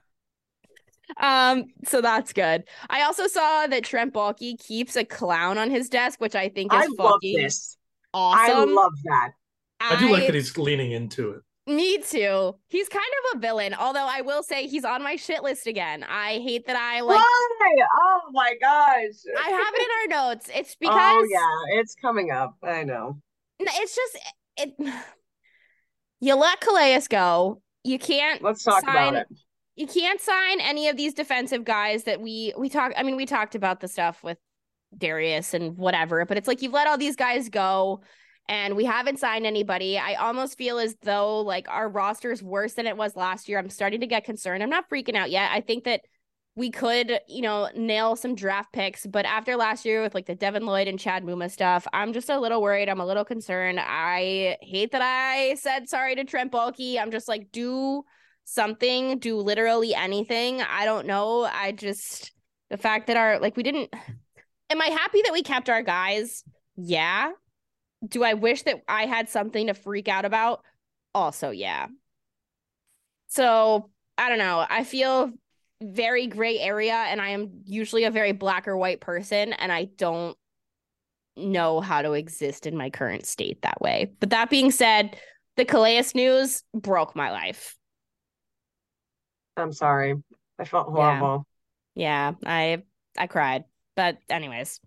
[1.19, 2.65] Um, so that's good.
[2.89, 6.73] I also saw that Trent Baalke keeps a clown on his desk, which I think
[6.73, 7.77] is I fucking this.
[8.13, 8.71] awesome.
[8.71, 9.31] I love that.
[9.81, 11.43] I do like that he's leaning into it.
[11.67, 12.55] Me too.
[12.69, 16.05] He's kind of a villain, although I will say he's on my shit list again.
[16.07, 17.17] I hate that I like.
[17.17, 17.87] Why?
[17.99, 19.15] Oh my gosh!
[19.39, 20.51] I have it in our notes.
[20.55, 20.97] It's oh, because.
[20.99, 22.57] Oh yeah, it's coming up.
[22.63, 23.19] I know.
[23.59, 24.19] It's just
[24.59, 24.75] it.
[26.21, 27.61] You let Calais go.
[27.83, 28.41] You can't.
[28.41, 29.27] Let's talk sign, about it.
[29.77, 32.93] You can't sign any of these defensive guys that we we talk.
[32.97, 34.39] I mean, we talked about the stuff with
[34.97, 38.01] Darius and whatever, but it's like you've let all these guys go
[38.49, 39.99] and we haven't signed anybody.
[39.99, 43.59] I almost feel as though like our roster is worse than it was last year.
[43.59, 44.63] I'm starting to get concerned.
[44.63, 45.51] I'm not freaking out yet.
[45.53, 46.03] I think that
[46.57, 50.37] we could, you know, nail some draft picks, but after last year with like the
[50.37, 52.89] Devin Lloyd and Chad Muma stuff, I'm just a little worried.
[52.89, 53.81] I'm a little concerned.
[53.81, 57.01] I hate that I said sorry to Trent Baalke.
[57.01, 58.05] I'm just like, do
[58.45, 60.61] something, do literally anything.
[60.63, 61.45] I don't know.
[61.45, 62.31] I just
[62.71, 63.93] the fact that our like we didn't
[64.71, 66.45] am I happy that we kept our guys?
[66.77, 67.33] Yeah
[68.07, 70.63] do I wish that I had something to freak out about?
[71.15, 71.87] Also, yeah.
[73.29, 74.65] So I don't know.
[74.69, 75.33] I feel
[75.83, 79.85] very gray area and I am usually a very black or white person and I
[79.97, 80.37] don't
[81.37, 84.13] know how to exist in my current state that way.
[84.21, 85.19] But that being said,
[85.57, 87.77] the Calais news broke my life.
[89.57, 90.15] I'm sorry.
[90.59, 91.47] I felt horrible.
[91.95, 92.83] Yeah, I
[93.17, 93.65] I cried.
[93.97, 94.81] But anyways.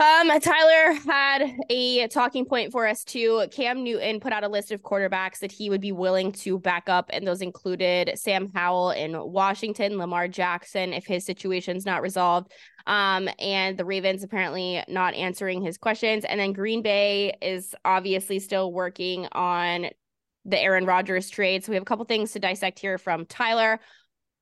[0.00, 3.46] Um, Tyler had a talking point for us too.
[3.50, 6.88] Cam Newton put out a list of quarterbacks that he would be willing to back
[6.88, 12.50] up, and those included Sam Howell in Washington, Lamar Jackson if his situation's not resolved,
[12.86, 18.38] um, and the Ravens apparently not answering his questions, and then Green Bay is obviously
[18.38, 19.90] still working on
[20.46, 21.62] the Aaron Rodgers trade.
[21.62, 23.78] So we have a couple things to dissect here from Tyler.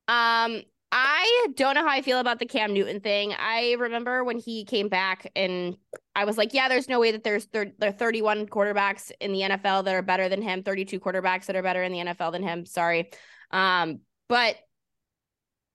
[0.06, 3.34] Um, I don't know how I feel about the Cam Newton thing.
[3.38, 5.76] I remember when he came back and
[6.14, 9.32] I was like, yeah, there's no way that there's thir- there are 31 quarterbacks in
[9.32, 12.32] the NFL that are better than him, 32 quarterbacks that are better in the NFL
[12.32, 12.64] than him.
[12.64, 13.10] Sorry.
[13.50, 14.56] Um, but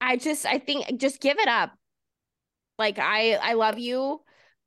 [0.01, 1.71] I just I think just give it up.
[2.79, 4.21] Like I I love you,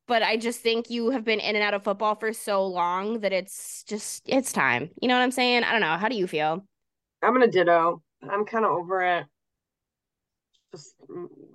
[0.07, 3.19] but I just think you have been in and out of football for so long
[3.19, 4.91] that it's just it's time.
[5.01, 5.65] You know what I'm saying?
[5.65, 5.97] I don't know.
[5.97, 6.65] How do you feel?
[7.21, 8.01] I'm gonna ditto.
[8.23, 9.25] I'm kind of over it
[10.71, 10.95] just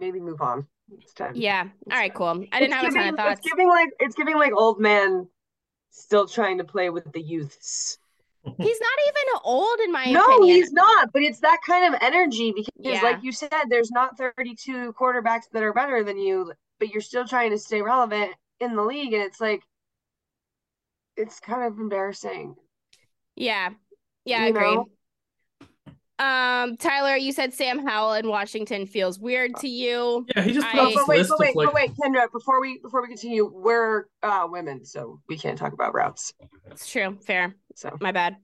[0.00, 0.66] maybe move on.
[1.00, 1.32] It's time.
[1.34, 1.68] Yeah.
[1.90, 2.12] All right.
[2.12, 2.44] Cool.
[2.52, 3.40] I didn't it's have giving, a ton of thoughts.
[3.40, 5.26] It's giving like it's giving like old man
[5.90, 7.98] still trying to play with the youths.
[8.44, 10.20] He's not even old in my opinion.
[10.20, 10.56] no, opinion.
[10.56, 11.12] he's not.
[11.12, 13.00] But it's that kind of energy because, yeah.
[13.00, 17.24] like you said, there's not 32 quarterbacks that are better than you, but you're still
[17.24, 19.62] trying to stay relevant in the league, and it's like
[21.16, 22.56] it's kind of embarrassing.
[23.36, 23.70] Yeah.
[24.24, 24.74] Yeah, I agree.
[24.74, 24.86] Know?
[26.18, 30.26] Um, Tyler, you said Sam Howell in Washington feels weird to you.
[30.36, 31.66] Yeah, he just put I, out but wait, but wait, like...
[31.66, 32.30] but wait, Kendra.
[32.30, 36.32] Before we before we continue, we're uh, women, so we can't talk about routes.
[36.70, 37.18] It's true.
[37.26, 37.56] Fair.
[37.74, 38.36] So my bad.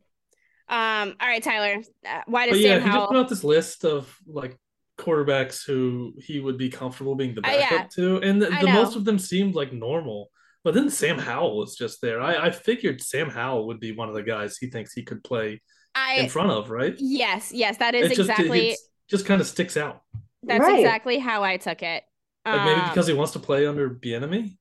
[0.69, 1.15] Um.
[1.21, 1.83] All right, Tyler.
[2.05, 2.93] Uh, why does but Sam yeah, Howell?
[2.93, 4.59] he just put out this list of like
[4.99, 7.87] quarterbacks who he would be comfortable being the backup uh, yeah.
[7.95, 10.31] to, and the, the most of them seemed like normal.
[10.65, 12.21] But then Sam Howell was just there.
[12.21, 15.23] I, I figured Sam Howell would be one of the guys he thinks he could
[15.23, 15.63] play
[15.99, 16.95] I, in front of, right?
[16.99, 18.71] Yes, yes, that is it exactly.
[18.71, 20.03] Just, just kind of sticks out.
[20.43, 20.79] That's right.
[20.79, 22.05] exactly how I took it.
[22.47, 24.57] Like maybe um, because he wants to play under Bieniemy.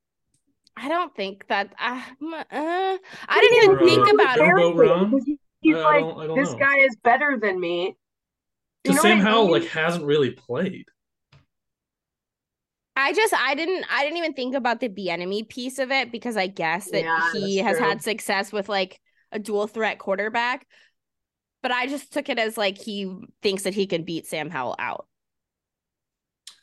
[0.75, 1.73] I don't think that.
[1.79, 5.37] Uh, uh, I didn't even or, think uh, about it.
[5.61, 6.59] He's like, I don't, I don't this know.
[6.59, 7.95] guy is better than me.
[8.83, 9.51] Because Sam Howell mean?
[9.51, 10.85] like hasn't really played.
[12.95, 16.35] I just I didn't I didn't even think about the Bieniemy piece of it because
[16.35, 17.85] I guess that yeah, he has true.
[17.85, 18.99] had success with like
[19.31, 20.65] a dual threat quarterback
[21.61, 24.75] but I just took it as like he thinks that he can beat Sam Howell
[24.79, 25.07] out.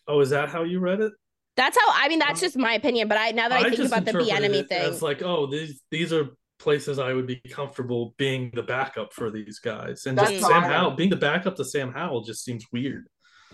[0.06, 1.12] Oh, is that how you read it?
[1.56, 2.18] That's how I mean.
[2.18, 3.08] That's just my opinion.
[3.08, 5.80] But I now that I, I think about the enemy thing, it's like, oh, these
[5.90, 10.30] these are places I would be comfortable being the backup for these guys, and that's
[10.30, 13.06] just Sam Howell being the backup to Sam Howell just seems weird.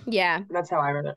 [0.06, 1.16] Yeah, that's how I read it.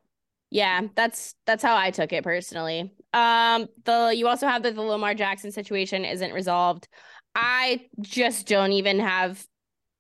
[0.50, 2.94] Yeah, that's that's how I took it personally.
[3.14, 6.88] Um, the you also have that the Lamar Jackson situation isn't resolved.
[7.34, 9.44] I just don't even have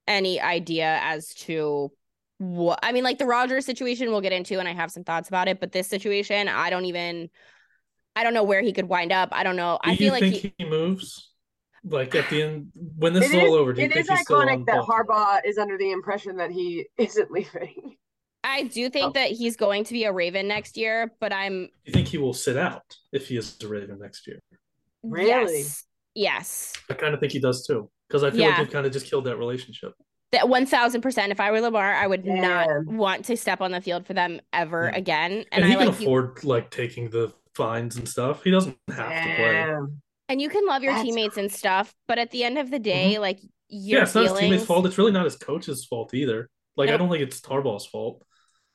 [0.07, 1.91] any idea as to
[2.37, 5.27] what I mean, like the Rodgers situation we'll get into, and I have some thoughts
[5.27, 5.59] about it.
[5.59, 7.29] But this situation, I don't even,
[8.15, 9.29] I don't know where he could wind up.
[9.31, 9.79] I don't know.
[9.83, 11.29] Do I feel like he, he, moves.
[11.85, 14.25] Like at the end, when this is, is all over, do you it think is
[14.25, 17.95] iconic that Harbaugh is under the impression that he isn't leaving.
[18.45, 19.11] I do think oh.
[19.11, 21.69] that he's going to be a Raven next year, but I'm.
[21.85, 22.83] You think he will sit out
[23.13, 24.39] if he is a Raven next year?
[25.01, 25.59] Really?
[25.59, 25.83] Yes.
[26.13, 26.73] yes.
[26.89, 28.49] I kind of think he does too because I feel yeah.
[28.49, 29.95] like they've kind of just killed that relationship.
[30.32, 31.32] That one thousand percent.
[31.32, 34.39] If I were Lamar, I would not want to step on the field for them
[34.51, 34.99] ever yeah.
[34.99, 35.32] again.
[35.51, 36.49] And, and he I can like afford you...
[36.49, 38.43] like taking the fines and stuff.
[38.43, 39.76] He doesn't have to play.
[40.30, 42.80] And you can love your That's teammates and stuff, but at the end of the
[42.80, 43.22] day, mm-hmm.
[43.22, 44.32] like your yeah, it's feelings...
[44.32, 44.86] not his teammates' fault.
[44.86, 46.49] It's really not his coach's fault either.
[46.78, 46.93] Like nope.
[46.93, 48.24] I don't think it's Harbaugh's fault.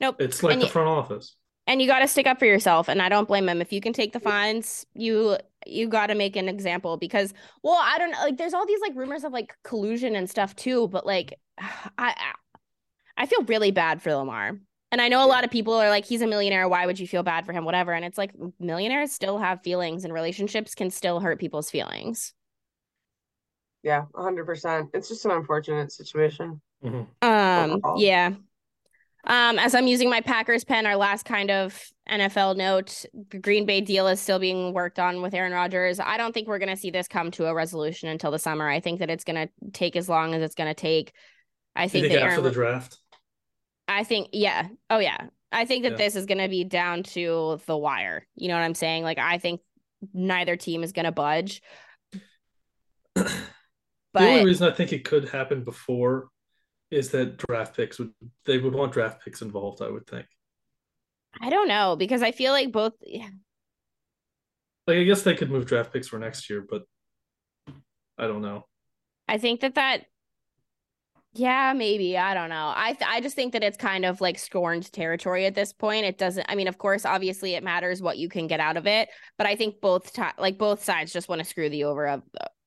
[0.01, 0.17] Nope.
[0.19, 0.73] It's like and the you...
[0.73, 1.37] front office
[1.69, 3.81] and you got to stick up for yourself and i don't blame him if you
[3.81, 5.37] can take the fines you
[5.67, 8.81] you got to make an example because well i don't know like there's all these
[8.81, 11.39] like rumors of like collusion and stuff too but like
[11.99, 12.15] i
[13.17, 14.59] i feel really bad for lamar.
[14.91, 16.67] And i know a lot of people are like he's a millionaire.
[16.67, 17.67] Why would you feel bad for him?
[17.67, 17.93] Whatever.
[17.93, 22.33] And it's like millionaires still have feelings and relationships can still hurt people's feelings.
[23.83, 27.29] Yeah 100% it's just an unfortunate situation mm-hmm.
[27.29, 28.33] um yeah
[29.29, 31.79] um, as I'm using my Packers pen, our last kind of
[32.11, 36.01] NFL note, the Green Bay deal is still being worked on with Aaron Rodgers.
[36.01, 38.67] I don't think we're going to see this come to a resolution until the summer.
[38.67, 41.13] I think that it's going to take as long as it's going to take.
[41.77, 42.97] I think, think that after Aaron, the draft.
[43.87, 44.69] I think, yeah.
[44.89, 45.27] Oh, yeah.
[45.53, 45.99] I think that yeah.
[45.99, 48.27] this is going to be down to the wire.
[48.35, 49.05] You know what I'm saying?
[49.05, 49.61] Like, I think
[50.15, 51.61] neither team is going to budge.
[54.15, 56.29] But the only reason I think it could happen before
[56.91, 58.13] is that draft picks would
[58.45, 60.27] they would want draft picks involved, I would think.
[61.41, 63.29] I don't know because I feel like both yeah.
[64.87, 66.83] Like I guess they could move draft picks for next year, but
[68.17, 68.67] I don't know.
[69.29, 70.05] I think that that
[71.35, 72.17] yeah, maybe.
[72.17, 72.73] I don't know.
[72.75, 76.07] I th- I just think that it's kind of like scorned territory at this point.
[76.07, 78.87] It doesn't I mean, of course, obviously it matters what you can get out of
[78.87, 82.09] it, but I think both ti like both sides just want to screw the over
[82.09, 82.23] of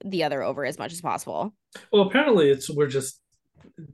[0.06, 1.54] the other over as much as possible.
[1.92, 3.20] Well, apparently it's we're just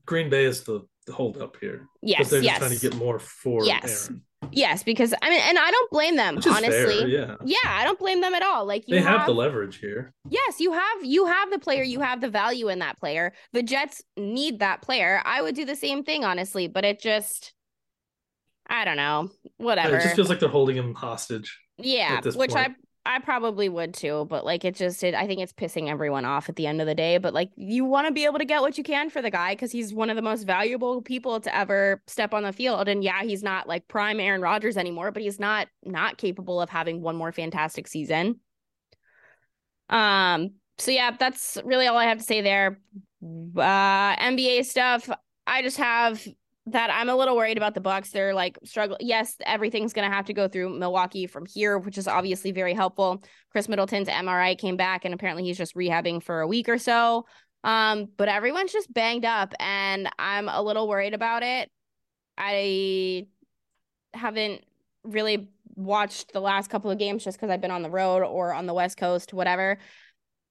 [0.05, 1.87] Green Bay is the, the hold up here.
[2.01, 2.57] Yes, they're just yes.
[2.59, 4.07] trying to get more for Yes.
[4.09, 4.23] Aaron.
[4.51, 6.69] Yes, because I mean, and I don't blame them, honestly.
[6.69, 7.35] fair, yeah.
[7.43, 8.65] Yeah, I don't blame them at all.
[8.65, 10.13] Like you They have the leverage here.
[10.29, 13.33] Yes, you have you have the player, you have the value in that player.
[13.53, 15.21] The Jets need that player.
[15.25, 17.53] I would do the same thing honestly, but it just
[18.69, 19.31] I don't know.
[19.57, 19.97] Whatever.
[19.97, 21.59] It just feels like they're holding him hostage.
[21.77, 22.55] yeah, which point.
[22.55, 22.75] I
[23.07, 26.49] I probably would too, but like it just it, I think it's pissing everyone off
[26.49, 28.61] at the end of the day, but like you want to be able to get
[28.61, 31.55] what you can for the guy cuz he's one of the most valuable people to
[31.55, 35.23] ever step on the field and yeah, he's not like prime Aaron Rodgers anymore, but
[35.23, 38.41] he's not not capable of having one more fantastic season.
[39.89, 42.79] Um, so yeah, that's really all I have to say there.
[43.23, 45.09] Uh, NBA stuff.
[45.47, 46.27] I just have
[46.67, 48.11] that I'm a little worried about the Bucks.
[48.11, 48.97] They're like struggle.
[48.99, 53.23] Yes, everything's gonna have to go through Milwaukee from here, which is obviously very helpful.
[53.51, 57.25] Khris Middleton's MRI came back, and apparently he's just rehabbing for a week or so.
[57.63, 61.71] Um, but everyone's just banged up, and I'm a little worried about it.
[62.37, 63.27] I
[64.13, 64.63] haven't
[65.03, 68.53] really watched the last couple of games just because I've been on the road or
[68.53, 69.77] on the West Coast, whatever.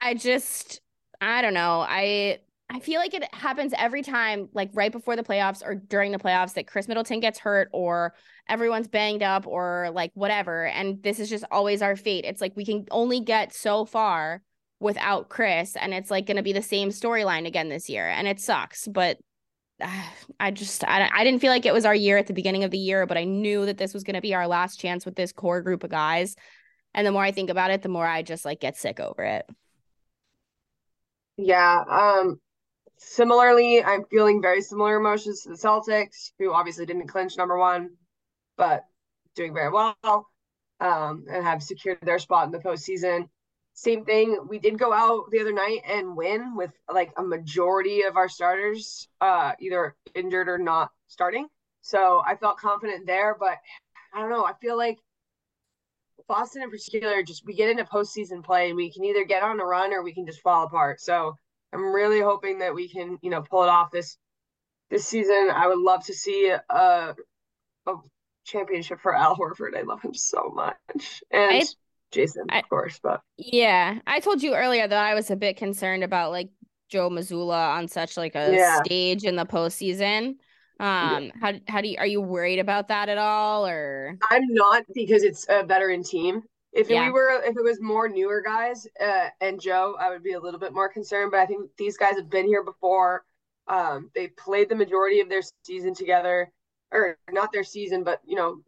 [0.00, 0.80] I just
[1.20, 1.84] I don't know.
[1.86, 2.38] I
[2.68, 6.18] I feel like it happens every time, like right before the playoffs or during the
[6.18, 8.12] playoffs, that Khris Middleton gets hurt or
[8.48, 10.66] everyone's banged up or like whatever.
[10.66, 12.24] And this is just always our fate.
[12.24, 14.42] It's like we can only get so far
[14.80, 18.26] without Chris, and it's like going to be the same storyline again this year, and
[18.26, 18.88] it sucks.
[18.88, 19.18] But
[19.80, 20.02] uh,
[20.40, 22.72] I just I, I didn't feel like it was our year at the beginning of
[22.72, 25.14] the year, but I knew that this was going to be our last chance with
[25.14, 26.34] this core group of guys.
[26.94, 29.22] And the more I think about it, the more I just like get sick over
[29.22, 29.46] it.
[31.36, 31.84] Yeah.
[31.88, 32.40] Um,
[32.98, 37.90] similarly, I'm feeling very similar emotions to the Celtics, who obviously didn't clinch number one,
[38.56, 38.84] but
[39.34, 39.96] doing very well,
[40.80, 43.28] um, and have secured their spot in the postseason.
[43.74, 44.38] Same thing.
[44.48, 48.28] We did go out the other night and win with like a majority of our
[48.28, 51.46] starters, uh, either injured or not starting.
[51.82, 53.58] So I felt confident there, but
[54.14, 54.46] I don't know.
[54.46, 54.98] I feel like
[56.26, 59.60] Boston in particular, just we get into postseason play and we can either get on
[59.60, 61.00] a run or we can just fall apart.
[61.00, 61.36] So
[61.76, 64.16] I'm really hoping that we can, you know, pull it off this
[64.90, 65.50] this season.
[65.52, 67.14] I would love to see a
[67.86, 67.94] a
[68.44, 69.76] championship for Al Horford.
[69.76, 71.64] I love him so much, and I-
[72.12, 72.98] Jayson, I- of course.
[73.02, 76.48] But Yeah, I told you earlier that I was a bit concerned about like
[76.88, 78.82] Joe Mazzulla on such like a Yeah.
[78.82, 80.36] stage in the postseason.
[80.78, 84.84] Um, how how do you are you worried about that at all or I'm not
[84.94, 86.42] because it's a veteran team.
[86.76, 87.06] If Yeah.
[87.06, 90.40] we were, if it was more newer guys uh, and Joe, I would be a
[90.40, 91.30] little bit more concerned.
[91.30, 93.24] But I think these guys have been here before.
[93.66, 96.52] Um, they played the majority of their season together,
[96.92, 98.60] or not their season, but you know,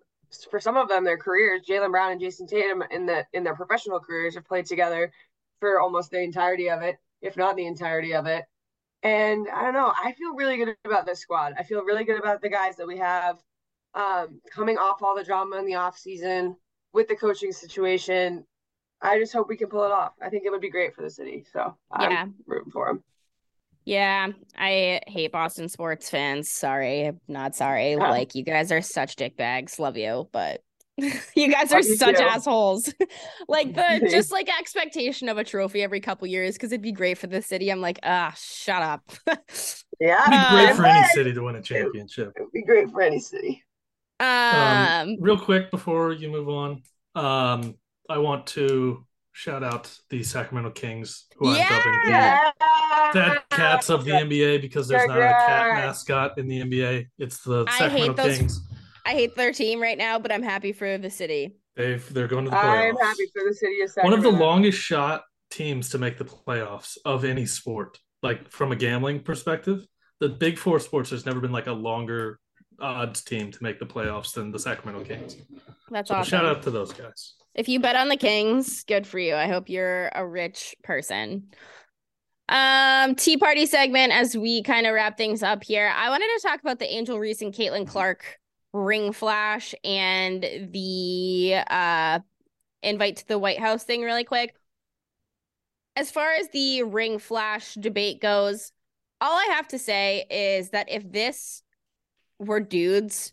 [0.51, 1.67] for some of them, their careers.
[1.69, 5.13] Jaylen Brown and Jayson Tatum in the in their professional careers have played together
[5.61, 8.47] for almost the entirety of it, if not the entirety of it.
[9.03, 9.93] And I don't know.
[9.95, 11.55] I feel really good about this squad.
[11.59, 13.39] I feel really good about the guys that we have
[13.95, 16.57] um, coming off all the drama in the off season
[16.93, 18.45] with the coaching situation.
[19.01, 20.13] I just hope we can pull it off.
[20.21, 21.45] I think it would be great for the city.
[21.53, 22.27] So I'm Yeah.
[22.47, 23.05] rooting for them.
[23.85, 26.51] Yeah, I hate Boston sports fans.
[26.51, 27.95] Sorry, not sorry.
[27.95, 27.99] Oh.
[27.99, 29.79] Like you guys are such dickbags.
[29.79, 30.63] Love you, but
[31.37, 32.23] you guys are Love you such too.
[32.25, 32.93] assholes.
[33.49, 37.17] like the just like expectation of a trophy every couple years because it'd be great
[37.19, 37.71] for the city.
[37.71, 39.11] I'm like, ah, shut up.
[40.01, 42.33] Yeah, It'd be great Uh, for any city to win a championship.
[42.37, 43.63] It would be great for any city.
[44.21, 46.83] Um, Real quick before you move on,
[47.15, 47.75] um,
[48.09, 52.51] I want to shout out the Sacramento Kings, who Yeah!
[52.61, 56.61] I'm dubbing the Cats of the NBA because there's not a cat mascot in the
[56.61, 57.07] NBA.
[57.19, 58.61] It's the I hate Sacramento those- Kings.
[59.07, 61.57] I hate their team right now, but I'm happy for the city.
[61.77, 62.91] They've they're going to the playoffs.
[62.91, 64.23] I'm happy for the city of Sacramento.
[64.23, 68.73] One of the longest shot teams to make the playoffs of any sport, like from
[68.73, 69.87] a gambling perspective.
[70.21, 72.41] The big four sports, there's never been like a longer
[72.81, 75.37] odds team to make the playoffs than the Sacramento Kings.
[75.91, 76.29] That's So awesome.
[76.31, 77.35] shout out to those guys.
[77.55, 79.35] If you bet on the Kings, good for you.
[79.35, 81.49] I hope you're a rich person.
[82.49, 85.93] Um, tea party segment as we kind of wrap things up here.
[85.95, 88.39] I wanted to talk about the Angel Reese and Caitlin Clark
[88.73, 92.21] ring flash and the uh
[92.83, 94.55] invite to the White House thing really quick.
[95.97, 98.73] As far as the ring flash debate goes,
[99.21, 101.63] all I have to say is that if this
[102.39, 103.33] were dudes,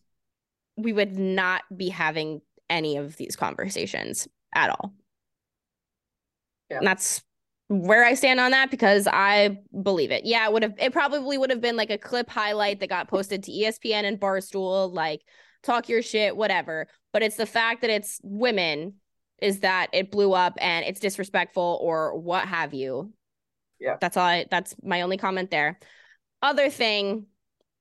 [0.78, 4.94] we would not be having any of these conversations at all.
[6.70, 6.78] Yeah.
[6.78, 7.22] And that's
[7.68, 10.26] where I stand on that because I believe it.
[10.26, 13.08] Yeah, it would have it probably would have been like a clip highlight that got
[13.08, 15.22] posted to ESPN and Barstool, like
[15.64, 16.88] talk your shit, whatever.
[17.12, 18.96] But it's the fact that it's women
[19.42, 23.12] is that it blew up and it's disrespectful or what have you.
[23.80, 23.98] Yeah.
[24.00, 25.80] That's all I that's my only comment there.
[26.42, 27.28] Other thing,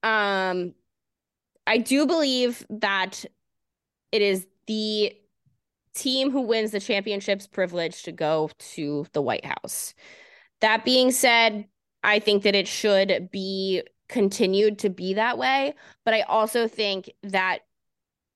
[0.03, 0.75] um
[1.67, 3.25] I do believe that
[4.13, 5.15] it is the
[5.95, 9.95] team who wins the championship's privilege to go to the White House.
[10.61, 11.67] That being said,
[12.03, 17.11] I think that it should be continued to be that way, but I also think
[17.23, 17.61] that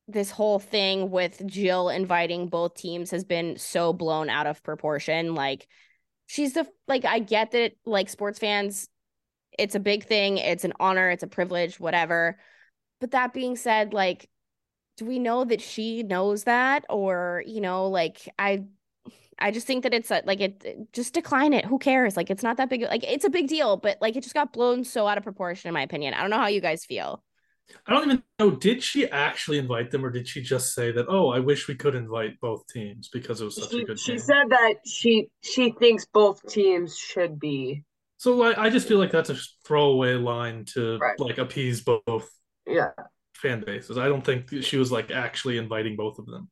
[0.06, 5.34] this whole thing with Jill inviting both teams has been so blown out of proportion.
[5.34, 5.68] Like
[6.26, 8.88] she's the like I get that like sports fans
[9.58, 12.38] it's a big thing, it's an honor, it's a privilege, whatever.
[13.00, 14.28] But that being said, like
[14.98, 18.64] do we know that she knows that or you know like i
[19.38, 22.30] i just think that it's a, like it it- just decline it who cares like
[22.30, 24.84] it's not that big like it's a big deal but like it just got blown
[24.84, 27.22] so out of proportion in my opinion i don't know how you guys feel
[27.86, 28.50] I don't even know.
[28.52, 31.06] Did she actually invite them, or did she just say that?
[31.08, 33.98] Oh, I wish we could invite both teams because it was such She, a good
[33.98, 34.18] she game.
[34.18, 37.84] said that she she thinks both teams should be.
[38.16, 41.18] so like, I just feel like that's a throwaway line to Right.
[41.18, 42.28] like appease both
[42.68, 42.90] Yeah.
[43.34, 43.98] fan bases.
[43.98, 46.48] I don't think she was like actually inviting both of them.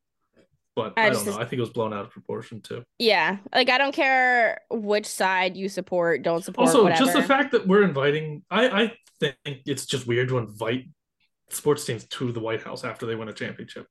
[0.75, 1.33] But I I, don't just- know.
[1.41, 2.83] I think it was blown out of proportion too.
[2.99, 7.03] yeah like i don't care which side you support don't support Also, whatever.
[7.03, 10.85] just the fact that we're inviting, I I think it's just weird to invite
[11.49, 13.87] sports teams to the White House after they win a championship.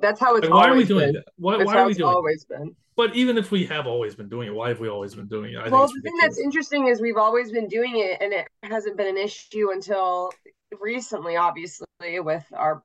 [0.00, 1.14] That's how it's Like, why are we always doing been.
[1.16, 1.24] that?
[1.36, 2.14] Why, why are we doing?
[2.14, 2.74] always been.
[2.96, 5.52] But even if we have always been doing it, why have we always been doing
[5.54, 5.58] it?
[5.58, 8.32] I Well, think the it's thing that's interesting is we've always been doing it, and
[8.32, 10.30] it hasn't been an issue until
[10.80, 12.82] recently, obviously, with our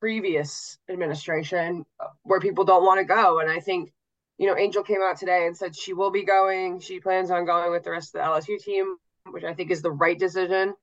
[0.00, 1.84] previous administration,
[2.24, 3.40] where people don't want to go.
[3.40, 3.92] And I think,
[4.38, 6.80] you know, Angel came out today and said she will be going.
[6.80, 8.96] She plans on going with the rest of the LSU team,
[9.30, 10.74] which I think is the right decision.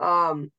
[0.00, 0.50] Um,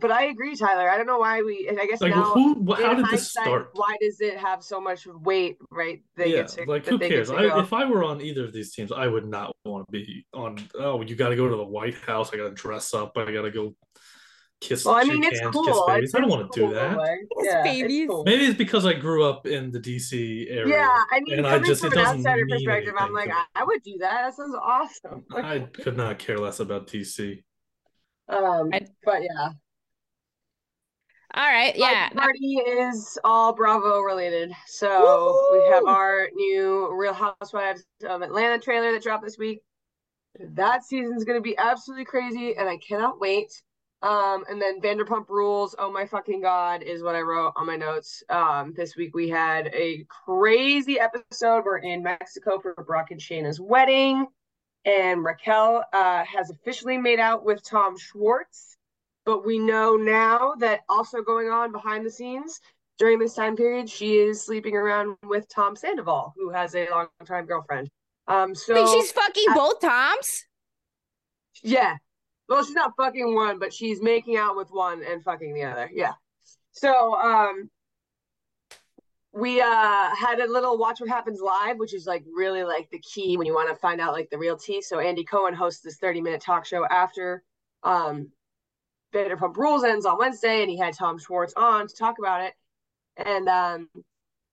[0.00, 0.90] but I agree, Tyler.
[0.90, 1.68] I don't know why we.
[1.68, 2.74] and I guess Like now, who?
[2.74, 3.70] How in did this start?
[3.74, 5.56] Why does it have so much weight?
[5.70, 6.02] Right?
[6.16, 7.30] They yeah, get to, like that who they get cares?
[7.30, 10.26] I, if I were on either of these teams, I would not want to be
[10.34, 10.58] on.
[10.74, 12.30] Oh, you got to go to the White House.
[12.32, 13.12] I got to dress up.
[13.16, 13.74] I got to go
[14.60, 14.84] kiss.
[14.84, 15.84] Well, I mean, it's hands, cool.
[15.86, 16.08] Babies.
[16.08, 16.96] It's, I don't want to cool, do that.
[16.96, 18.02] like, Kiss yeah, babies.
[18.02, 18.24] It's cool.
[18.24, 20.76] Maybe it's because I grew up in the DC area.
[20.76, 23.64] Yeah, I mean, And I coming just- from an outsider perspective, I'm like, I, I
[23.64, 24.22] would do that.
[24.24, 25.24] That sounds awesome.
[25.32, 27.42] I could not care less about DC.
[28.28, 28.70] Um,
[29.04, 29.50] but yeah,
[31.34, 34.52] all right yeah the party is all Bravo related.
[34.66, 39.60] So we have our new Real Housewives of Atlanta trailer that dropped this week.
[40.40, 43.52] That season's gonna be absolutely crazy, and I cannot wait.
[44.00, 45.74] Um, and then Vanderpump Rules.
[45.78, 48.22] Oh my fucking god, is what I wrote on my notes.
[48.30, 51.64] Um, this week we had a crazy episode.
[51.64, 54.26] We're in Mexico for Brock and Scheana's wedding,
[54.84, 58.77] and Raquel uh, has officially made out with Tom Schwartz.
[59.28, 62.60] But we know now that also going on behind the scenes
[62.98, 67.44] during this time period, she is sleeping around with Tom Sandoval, who has a long-time
[67.44, 67.90] girlfriend.
[68.26, 70.46] Um, so Wait, she's fucking I- both toms
[71.62, 71.96] yeah.
[72.48, 75.90] Well, she's not fucking one, but she's making out with one and fucking the other.
[75.92, 76.12] Yeah.
[76.72, 77.68] So, um,
[79.32, 83.00] we uh had a little watch what happens live, which is like really like the
[83.00, 84.80] key when you want to find out like the real tea.
[84.80, 87.42] So Andy Cohen hosts this 30 minute talk show after
[87.82, 88.30] um
[89.14, 92.54] Vanderpump Rules ends on Wednesday, and he had Tom Schwartz on to talk about it.
[93.16, 93.88] And um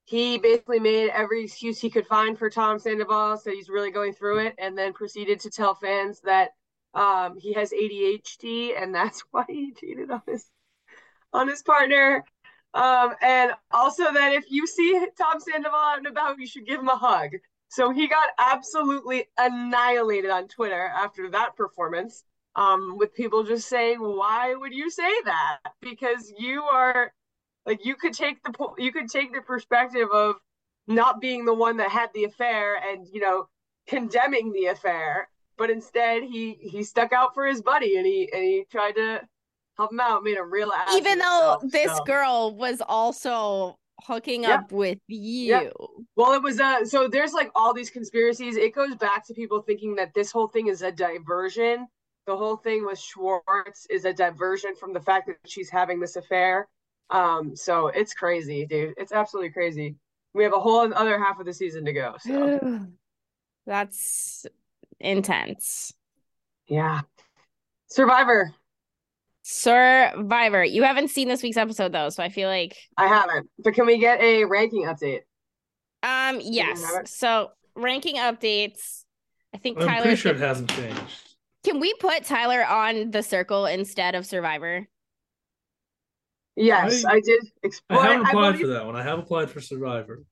[0.05, 4.13] he basically made every excuse he could find for Tom Sandoval, So he's really going
[4.13, 6.51] through it, and then proceeded to tell fans that
[6.93, 10.45] um, he has ADHD, and that's why he cheated on his
[11.33, 12.23] on his partner.
[12.73, 16.79] Um, and also that if you see Tom Sandoval out and about, you should give
[16.79, 17.31] him a hug.
[17.69, 22.23] So he got absolutely annihilated on Twitter after that performance.
[22.57, 27.11] Um, with people just saying, "Why would you say that?" Because you are
[27.65, 30.35] like you could take the you could take the perspective of
[30.87, 33.47] not being the one that had the affair and you know
[33.87, 38.43] condemning the affair but instead he he stuck out for his buddy and he and
[38.43, 39.21] he tried to
[39.77, 42.03] help him out made a real ass even though himself, this so.
[42.03, 44.55] girl was also hooking Yeah.
[44.55, 45.69] up with you Yeah.
[46.15, 49.61] well it was uh so there's like all these conspiracies it goes back to people
[49.61, 51.87] thinking that this whole thing is a diversion
[52.27, 56.15] the whole thing with schwartz is a diversion from the fact that she's having this
[56.15, 56.67] affair
[57.11, 59.95] um so it's crazy dude it's absolutely crazy
[60.33, 62.85] we have a whole other half of the season to go so
[63.67, 64.45] that's
[64.99, 65.93] intense
[66.67, 67.01] Yeah.
[67.87, 68.51] Survivor.
[69.43, 70.63] Survivor.
[70.63, 73.47] You haven't seen this week's episode though, so I feel like I haven't.
[73.59, 75.21] But can we get a ranking update?
[76.01, 76.83] um yes.
[77.05, 79.03] So ranking updates.
[79.53, 81.34] I think I'm Tyler pretty sure should- it hasn't changed.
[81.65, 84.87] Can we put Tyler on the circle instead of Survivor?
[86.55, 87.41] Yes, I- I, did
[87.89, 88.95] I haven't I applied believe- for that one.
[88.95, 90.23] I have applied for Survivor.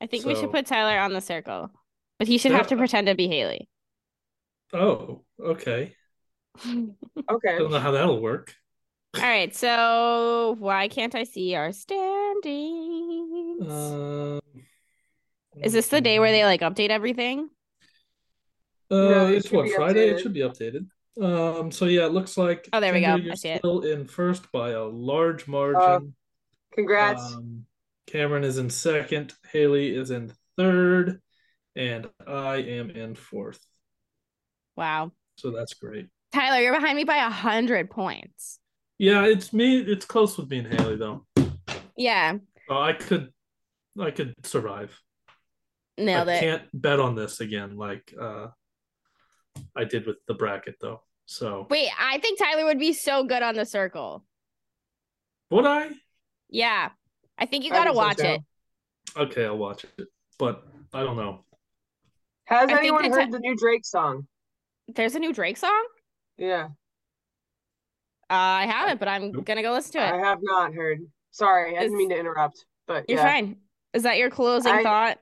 [0.00, 1.70] I think we should put Tyler on the circle.
[2.18, 3.68] But he should have to pretend to be Hailey.
[4.72, 5.94] Oh, okay.
[7.30, 7.54] Okay.
[7.54, 8.54] I don't know how that'll work.
[9.16, 13.70] All right, so why can't I see our standings?
[13.70, 14.40] Um,
[15.62, 17.48] Is this the day where they like update everything?
[18.92, 20.08] Uh, No, it it's what be Friday.
[20.10, 20.86] It should be updated.
[21.20, 23.08] Um, so yeah, it looks like Oh, there we go.
[23.08, 23.58] I You're see it.
[23.58, 26.14] still in first by a large margin.
[26.74, 27.22] Congrats.
[27.34, 27.66] Um,
[28.06, 29.32] Cameron is in second.
[29.50, 31.20] Hailey is in third,
[31.76, 33.64] and I am in fourth.
[34.76, 35.12] Wow.
[35.36, 36.08] So that's great.
[36.32, 38.58] Tyler, you're behind me by a hundred points.
[38.98, 39.78] Yeah, it's me.
[39.80, 41.26] It's close with me and Hailey though.
[41.96, 42.38] Yeah,
[42.70, 43.32] Oh, I could,
[44.00, 44.98] I could survive.
[45.98, 46.40] nailed I it.
[46.40, 48.48] can't bet on this again, like uh,
[49.76, 51.02] I did with the bracket though.
[51.26, 54.24] So Wait, I think Tyler would be so good on the circle.
[55.50, 55.90] would I?
[56.48, 56.90] Yeah.
[57.38, 58.40] I think you I gotta think so, watch it.
[59.16, 61.44] Okay, I'll watch it, but I don't know.
[62.44, 64.26] Has I anyone heard a- the new Drake song?
[64.88, 65.86] There's a new Drake song?
[66.36, 66.68] Yeah,
[68.30, 68.34] Uh,
[68.64, 69.44] I haven't, but I'm Nope.
[69.44, 70.12] gonna go listen to it.
[70.12, 71.00] I have not heard.
[71.30, 73.24] Sorry, I Is- didn't mean to interrupt, but You're yeah.
[73.26, 73.60] fine.
[73.92, 75.18] Is that your closing I- thought?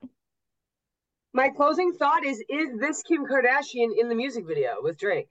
[1.32, 5.28] My closing thought is: Is this Kim Kardashian in the music video with Drake?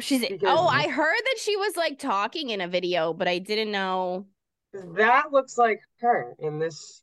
[0.00, 3.38] She's because- oh, I heard that she was like talking in a video, but I
[3.38, 4.26] didn't know.
[4.72, 7.02] That looks like her in this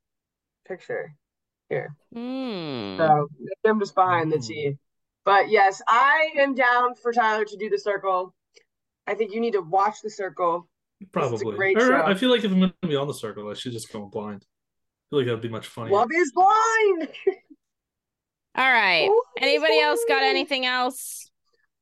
[0.68, 1.14] picture
[1.70, 1.94] here.
[2.14, 2.98] Hmm.
[2.98, 3.28] So
[3.66, 4.42] I'm just behind the Hmm.
[4.42, 4.78] T.
[5.26, 8.34] But yes, I am down for Tyler to do the circle.
[9.06, 10.68] I think you need to watch the circle.
[11.12, 11.56] Probably.
[11.56, 12.02] great Or show.
[12.04, 14.06] I feel like if I'm going to be on the circle, I should just go
[14.08, 14.46] blind.
[14.46, 15.94] I feel like that'd be much funnier.
[15.94, 17.10] Love is blind.
[18.60, 19.08] All right.
[19.08, 21.32] Love is Anybody else got anything else?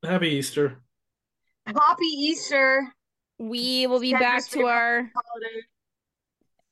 [0.03, 0.77] Happy Easter.
[1.65, 2.93] Happy Easter
[3.39, 5.11] We will be Kendra's back to our.
[5.15, 5.61] holiday.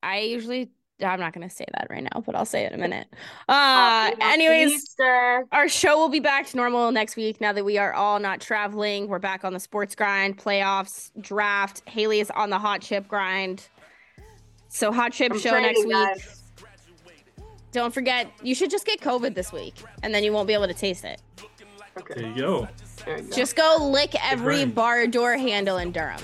[0.04, 0.70] I usually.
[1.04, 3.08] I'm not gonna say that right now, but I'll say it in a minute.
[3.50, 5.46] Uh, Happy, happy anyways, Easter.
[5.52, 8.40] our show will be back to normal next week now that we are all not
[8.40, 9.10] traveling.
[9.10, 11.82] We're back on the sports grind, playoffs, draft.
[11.90, 13.68] Hailey is on the hot chip grind.
[14.70, 15.92] So hot chip I'm show next week.
[15.92, 16.35] guys.
[17.76, 20.68] Don't forget, you should just get COVID this week, and then you won't be able
[20.68, 21.22] to taste it.
[22.08, 22.70] There you go.
[23.04, 23.36] There you go.
[23.36, 26.22] Just go lick every bar door handle in Durham.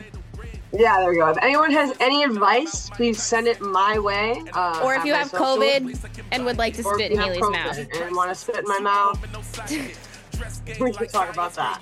[0.72, 1.28] Yeah, there we go.
[1.28, 4.42] If anyone has any advice, please send it my way.
[4.54, 5.58] Uh, Or if you have social.
[5.58, 7.78] COVID and would like to or spit in Hailey's mouth.
[7.78, 9.20] and want to spit in my mouth,
[10.80, 11.82] we can talk about that.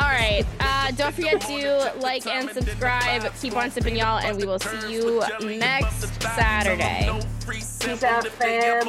[0.00, 0.44] All right.
[0.60, 3.32] Uh, don't forget to like and subscribe.
[3.40, 5.22] Keep on sipping, y'all, and we will see you
[5.58, 7.10] next Saturday.
[7.88, 8.86] Peace out, fam.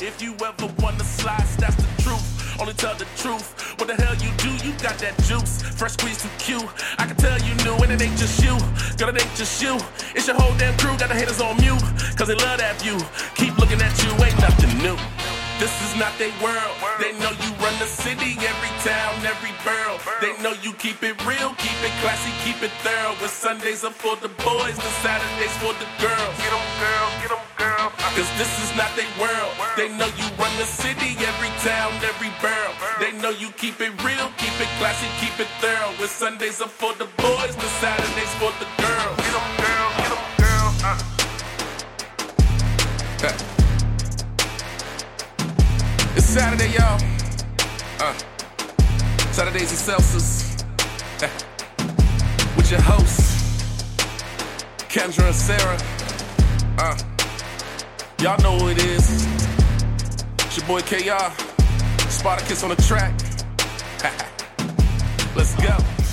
[0.00, 2.60] If you ever wanna slice, that's the truth.
[2.60, 3.52] Only tell the truth.
[3.78, 4.50] What the hell you do?
[4.66, 5.62] You got that juice.
[5.62, 6.64] Fresh squeeze too cute.
[6.98, 8.56] I can tell you new, and it ain't just you.
[8.96, 9.76] Girl, it ain't just you.
[10.14, 10.96] It's your whole damn crew.
[10.96, 11.80] Got the haters on mute.
[12.16, 12.98] Cause they love that view.
[13.34, 14.96] Keep looking at you, ain't nothing new.
[15.58, 16.76] This is not their world.
[17.00, 19.96] They know you run the city, every town, every borough.
[20.20, 23.16] They know you keep it real, keep it classy, keep it thorough.
[23.22, 26.36] With Sundays are for the boys, the Saturdays for the girls.
[26.36, 27.88] Get 'em, girl, get 'em, girl.
[28.16, 29.52] Cause this is not their world.
[29.80, 32.76] They know you run the city, every town, every borough.
[33.00, 35.92] They know you keep it real, keep it classy, keep it thorough.
[35.98, 39.16] With Sundays are for the boys, the Saturdays for the girls.
[39.24, 40.68] Get 'em, girl, get 'em, girl.
[43.24, 43.55] Uh.
[46.16, 46.98] It's Saturday, y'all.
[48.00, 48.14] Uh,
[49.32, 50.56] Saturdays and Celsius.
[52.56, 53.92] With your hosts,
[54.88, 55.78] Kendra and Sarah.
[56.78, 56.96] Uh,
[58.22, 59.26] y'all know who it is.
[60.38, 61.30] It's your boy KR.
[62.08, 63.12] Spartacus on the track.
[65.36, 66.05] Let's go.